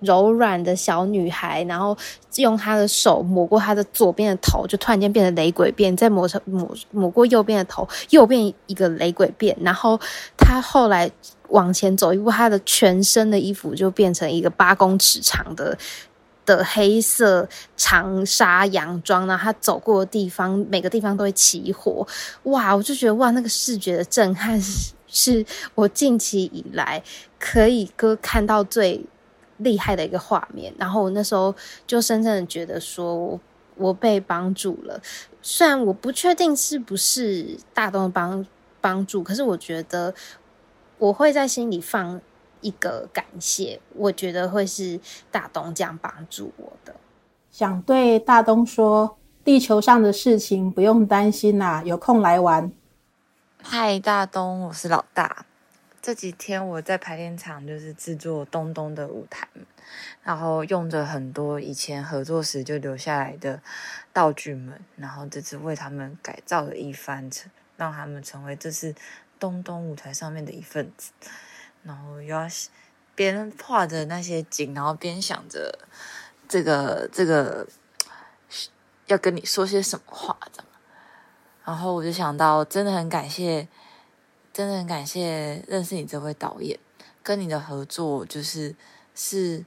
[0.00, 1.96] 柔软的小女孩，然后
[2.36, 9.56] 用她的手抹过她的左边的头，就突然间变成雷鬼变，再抹成抹抹过右边的头，又变一个雷鬼变。
[9.62, 9.98] 然后
[10.36, 11.10] 她后来
[11.48, 15.78] 往前走一步，她的全身的衣服就变成一个八公尺长的
[16.44, 19.26] 的黑色长纱洋装。
[19.26, 22.06] 然后她走过的地方，每个地方都会起火。
[22.44, 22.74] 哇！
[22.74, 24.60] 我就觉得哇，那个视觉的震撼
[25.06, 27.02] 是，我近期以来
[27.38, 29.04] 可以哥看到最。
[29.58, 31.54] 厉害的一个画面，然后我那时候
[31.86, 33.40] 就深深的觉得说我，
[33.76, 35.00] 我被帮助了。
[35.40, 38.44] 虽然我不确定是不是大东帮
[38.80, 40.12] 帮助，可是我觉得
[40.98, 42.20] 我会在心里放
[42.64, 43.78] 一个感谢。
[43.94, 44.98] 我觉得会是
[45.30, 46.96] 大东这样帮助我的。
[47.50, 52.72] 想对大东说，地球上的事情不用担心啦，有空来玩。
[53.62, 55.46] 嗨，大东，我是老大。
[56.02, 59.48] 这几天我在排练场就是制作东东的舞台，
[60.22, 63.62] 然后用着很多以前合作时就留下来的
[64.12, 67.30] 道具们，然后这次为他们改造了一番，
[67.76, 68.94] 让他们成为这次
[69.38, 71.12] 东东舞台上面的一份子。
[71.84, 72.46] 然后又要
[73.14, 75.78] 边画着那些景，然后边想着
[76.48, 77.66] 这个这个
[79.06, 80.66] 要跟你说些什么话，这样。
[81.64, 83.68] 然后我就想到，真的很感谢，
[84.52, 86.78] 真的很感谢认识你这位导演，
[87.22, 88.74] 跟你的合作就是
[89.14, 89.64] 是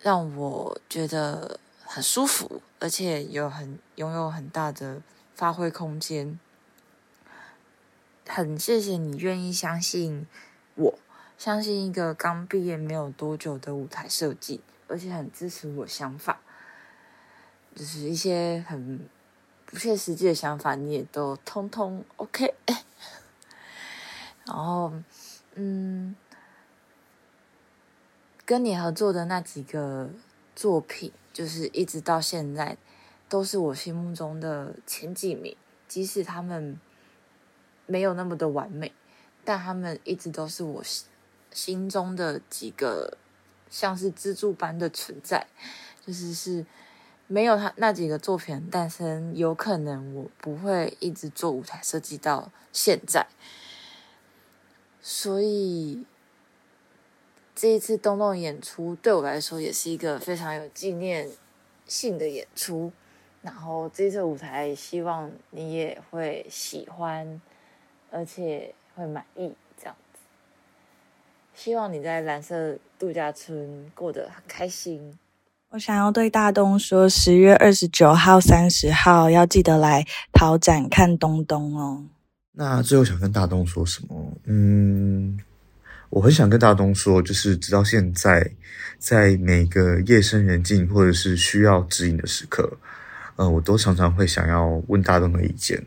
[0.00, 5.02] 让我觉得很舒服，而且有很拥有很大的
[5.34, 6.38] 发挥空间。
[8.26, 10.26] 很谢谢你愿意相信
[10.76, 10.98] 我，
[11.36, 16.40] 相信一个刚毕业没有多久的舞台设计，而且很支持我想法，
[17.74, 19.08] 就是一些很
[19.66, 22.54] 不切实际的想法，你也都通通 OK。
[24.46, 24.92] 然后，
[25.54, 26.14] 嗯，
[28.44, 30.10] 跟你合作的那几个
[30.54, 32.76] 作品，就是一直到现在
[33.28, 35.56] 都是我心目中的前几名，
[35.86, 36.78] 即使他们。
[37.86, 38.94] 没有那么的完美，
[39.44, 40.82] 但他们一直都是我
[41.54, 43.16] 心中的几个
[43.70, 45.46] 像是支柱般的存在。
[46.04, 46.66] 就是是
[47.26, 53.26] 没有他那几个作品诞生，有可能我不会一直做舞台设计到现在。
[55.00, 56.04] 所以
[57.54, 61.30] 这一次东东演出对我来说也是一个非常有纪念
[61.86, 62.92] 性的演出。
[63.40, 67.40] 然后这次舞台希望你也会喜欢。
[68.10, 69.52] 而且会满意，
[71.54, 75.16] 希望你在蓝色度假村过得很开心。
[75.70, 82.04] 我想要对大东说，十月二十九号、三十号要记得来陶展看东东哦。
[82.52, 84.38] 那最后想跟大东说什么？
[84.44, 85.38] 嗯，
[86.10, 88.52] 我很想跟大东说，就是直到现在，
[88.98, 92.78] 在每个夜深人静或者是需要指引的时刻，
[93.36, 95.84] 嗯、呃，我都常常会想要问大东的意见。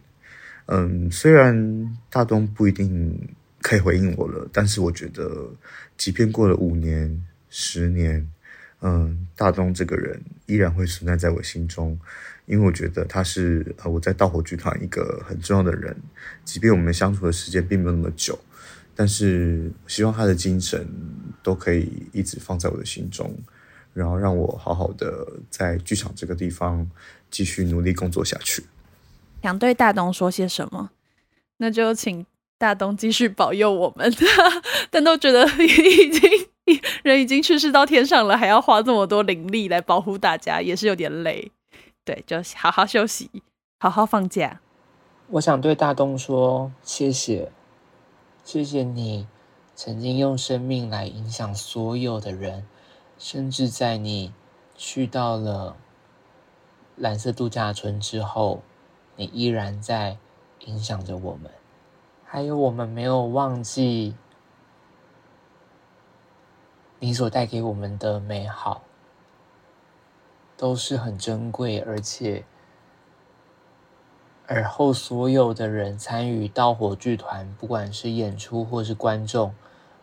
[0.66, 3.30] 嗯，虽然大东不一定
[3.62, 5.50] 可以回应我了，但是我觉得，
[5.98, 8.32] 即便过了五年、十年，
[8.82, 12.00] 嗯，大东这个人依然会存在在我心中，
[12.46, 15.96] 因为我觉得他是呃我在盗火剧团一个很重要的人，
[16.46, 18.38] 即便我们相处的时间并没有那么久，
[18.96, 20.88] 但是希望他的精神
[21.42, 23.36] 都可以一直放在我的心中，
[23.94, 26.90] 然后让我好好的在剧场这个地方
[27.32, 28.64] 继续努力工作下去。
[29.42, 30.92] 想对大东说些什么？
[31.58, 32.26] 那就请
[32.58, 34.14] 大东继续保佑我们。
[34.90, 36.30] 但都觉得 已经
[37.04, 41.52] 人已经去世到天上了，还要花这么多灵力来保护大家，也是有点累。
[42.04, 43.30] 对，就好好休息，
[43.80, 44.62] 好好放假。
[45.30, 47.52] 我想对大东说谢谢，
[48.44, 49.28] 谢谢你
[49.76, 52.66] 曾经用生命来影响所有的人，
[53.18, 54.34] 甚至在你
[54.76, 55.76] 去到了
[56.96, 58.64] 蓝色度假村之后。
[59.20, 60.16] 你依然在
[60.68, 61.50] 影响着我们，
[62.30, 64.14] 还有我们没有忘记
[67.00, 68.82] 你所带给我们的美好，
[70.58, 72.44] 都是很珍贵，而且
[74.46, 79.56] 而后所有的人参与盗火剧团，不管是演出或是观众，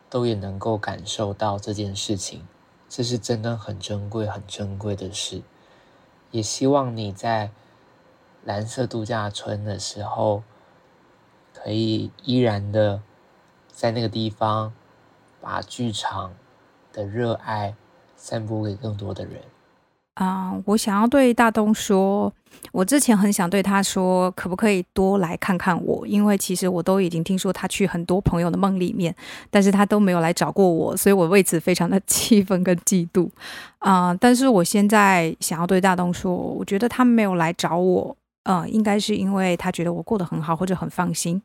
[0.08, 2.48] 都也能够感受到这件事情，
[2.88, 5.42] 这是真的很珍贵、很珍贵的事。
[6.30, 7.50] 也希望你在。
[8.46, 10.42] 蓝色度假村的时候，
[11.64, 13.00] 可以依然的
[13.68, 14.70] 在那个地方
[15.40, 16.30] 把剧场
[16.92, 17.74] 的热爱
[18.14, 19.40] 散播给更多的人。
[20.16, 22.30] 啊、我想要对大东说，
[22.70, 26.06] 我之前很想对他说，可不可以多来看看我？
[26.06, 29.16] 因为其实我都已经听说他去很多朋友的梦里面，
[29.50, 33.30] 但是他都没有来找过我，所以我为此非常的 气愤跟嫉妒。
[33.78, 38.14] 啊、但是我现在想要对大东说，我觉得他没有来找我。
[38.44, 41.40] 嗯，应该是因为他觉得我过得很好，或者很放心。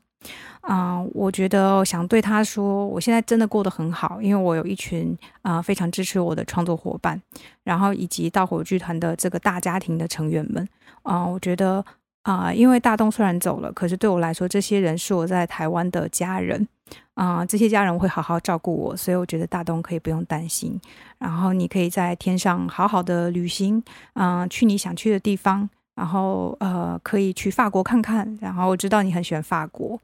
[0.60, 7.20] 啊，我觉得想对他说，我现在真的过得很好，因为我有一群啊、非常支持我的创作伙伴，
[7.64, 10.68] 然后以及盗火剧团的这个大家庭的成员们。
[11.02, 11.84] 啊、我觉得
[12.22, 16.68] 啊、因为大东虽然走了，可是对我来说，这些人是我在台湾的家人。
[17.14, 20.78] 啊、这些家人会好好照顾我，所以我觉得大东可以不用担心。
[21.18, 23.82] 然后你可以在天上好好的旅行，
[24.14, 25.68] 嗯、呃，去你想去的地方。
[26.00, 28.38] 然后呃，可以去法国看看。
[28.40, 30.00] 然后我知道你很喜欢法国，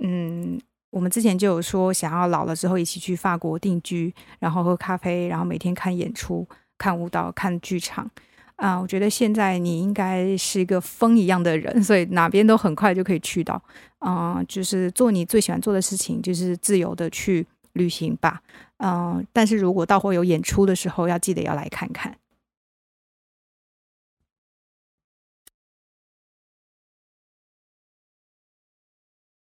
[0.00, 6.44] 嗯，我们之前就有说想要老了之后一起去法国定居，然后喝咖啡，然后每天看演出、
[6.76, 8.10] 看舞蹈、看剧场。
[8.56, 13.62] 啊、我觉得现在你应该是一个风一样的人， 所以哪边都很快就可以去到。
[14.00, 18.42] 啊、就是做你最喜欢做的事情，就是自由的去旅行吧。
[18.78, 22.12] 嗯、但是如果到会有演出的时候，要记得要来看看。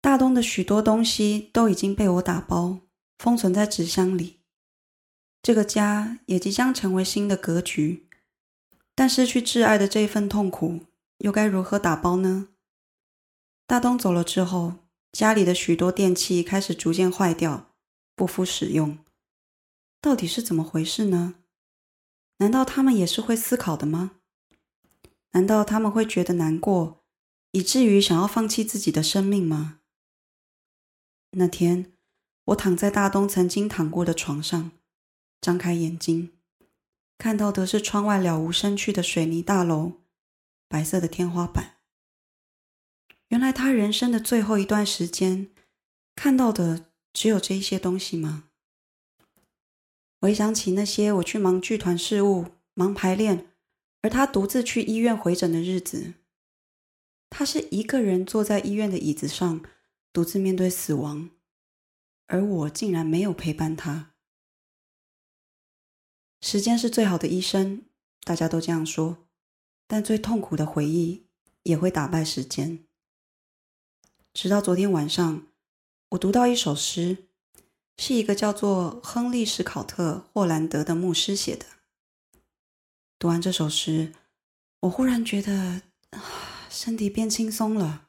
[0.09, 2.79] 大东的许多东西都已经被我打包
[3.19, 4.39] 封存在纸箱里，
[5.43, 8.09] 这个家也即将成为新的格局。
[8.95, 10.87] 但失去挚爱的这一份痛苦，
[11.19, 12.47] 又该如何打包呢？
[13.67, 14.77] 大东走了之后，
[15.11, 17.69] 家里的许多电器开始逐渐坏掉，
[18.15, 18.97] 不敷使用。
[20.01, 21.35] 到底是怎么回事呢？
[22.37, 24.13] 难道他们也是会思考的吗？
[25.33, 27.03] 难道他们会觉得难过，
[27.51, 29.75] 以至于想要放弃自己的生命吗？
[31.31, 31.93] 那天，
[32.45, 34.71] 我躺在大东曾经躺过的床上，
[35.39, 36.33] 张开眼睛，
[37.17, 39.93] 看到的是窗外了无生趣的水泥大楼，
[40.67, 41.75] 白色的天花板。
[43.27, 45.51] 原来他人生的最后一段时间，
[46.15, 48.45] 看到的只有这一些东西吗？
[50.19, 53.53] 回想起那些我去忙剧团事务、忙排练，
[54.01, 56.15] 而他独自去医院回诊的日子，
[57.29, 59.61] 他是一个人坐在医院的椅子上，
[60.19, 61.29] 独自面对死亡。
[62.27, 64.11] 而我竟然没有陪伴他。
[66.41, 67.85] 时间是最好的医生，
[68.25, 69.29] 大家都这样说。
[69.87, 71.23] 但最痛苦的回忆
[71.63, 72.83] 也会打败时间。
[74.33, 75.47] 直到昨天晚上，
[76.09, 77.29] 我读到一首诗，
[77.95, 81.65] 是一个叫做亨利·史考特·霍兰德的牧师写的。
[83.17, 84.13] 读完这首诗，
[84.81, 85.83] 我忽然觉得，
[86.69, 88.08] 身体变轻松了。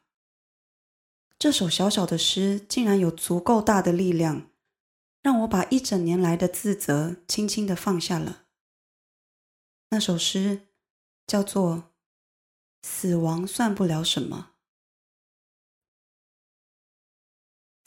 [1.41, 4.51] 这首小小的诗竟然有足够大的力量，
[5.23, 8.45] 让我把一整年来的自责轻轻的放下了。
[9.89, 10.67] 那首诗
[11.25, 11.77] 叫做
[12.83, 14.53] 《死亡算不了什么》，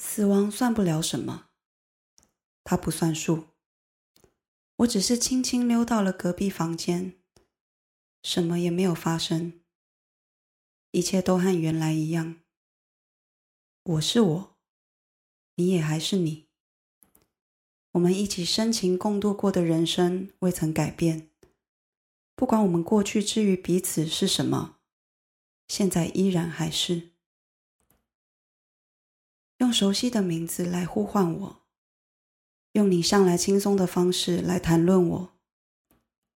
[0.03, 1.51] 死亡算不了什么，
[2.65, 3.51] 它不算数。
[4.79, 7.23] 我只是轻轻溜到了隔壁房间，
[8.25, 9.61] 什么也没有发生，
[10.91, 12.41] 一切都和原来一样。
[13.87, 14.57] 我是我，
[15.57, 16.47] 你也还是你。
[17.93, 21.29] 我们一起深情共度过的人生未曾改变。
[22.35, 24.79] 不管我们过去之于彼此是什么，
[25.69, 27.11] 现在依然还是。
[29.59, 31.63] 用熟悉的名字来呼唤我，
[32.73, 35.37] 用你向来轻松的方式来谈论我，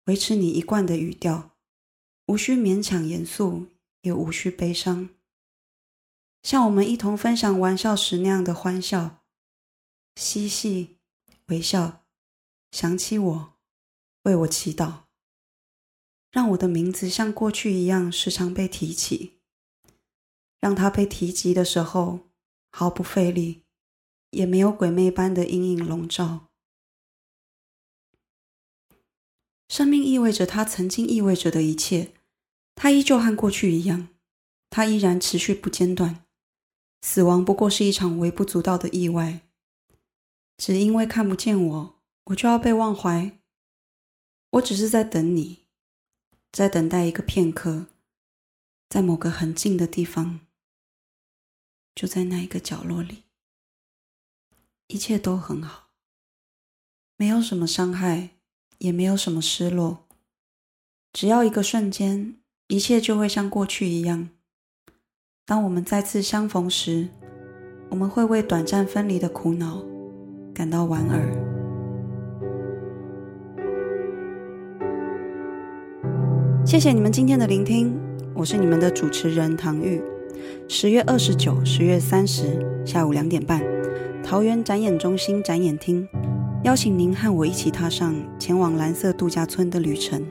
[0.04, 1.56] 维持你一贯的语调，
[2.26, 3.68] 无需勉强严肃，
[4.02, 5.08] 也无需悲伤。
[6.42, 9.22] 像我们一同分享玩笑时那样的欢笑、
[10.16, 10.96] 嬉戏、
[11.46, 12.04] 微笑，
[12.70, 13.52] 想起我，
[14.22, 15.02] 为我祈祷，
[16.30, 19.40] 让我的名字像过去一样时常被提起，
[20.58, 22.30] 让它被提及的时候
[22.70, 23.62] 毫不费力，
[24.30, 26.48] 也没有鬼魅般的阴影笼罩。
[29.68, 32.14] 生命意味着它曾经意味着的一切，
[32.74, 34.08] 它依旧和过去一样，
[34.70, 36.24] 它依然持续不间断。
[37.00, 39.42] 死亡不过是一场微不足道的意外，
[40.56, 43.38] 只因为看不见我，我就要被忘怀。
[44.50, 45.66] 我只是在等你，
[46.50, 47.86] 在等待一个片刻，
[48.88, 50.40] 在某个很近的地方，
[51.94, 53.24] 就在那一个角落里，
[54.88, 55.90] 一切都很好，
[57.16, 58.30] 没有什么伤害，
[58.78, 60.08] 也没有什么失落。
[61.12, 64.30] 只要一个瞬间，一切就会像过去一样。
[65.48, 67.08] 当我们再次相逢时，
[67.88, 69.82] 我们会为短暂分离的苦恼
[70.52, 71.18] 感到莞尔。
[76.66, 77.98] 谢谢你们今天的聆听，
[78.34, 80.02] 我是你们的主持人唐玉。
[80.68, 83.62] 十月二十九、十月三十下午两点半，
[84.22, 86.06] 桃园展演中心展演厅，
[86.64, 90.22] 邀请您和我一起踏上前往蓝色度假村的旅程。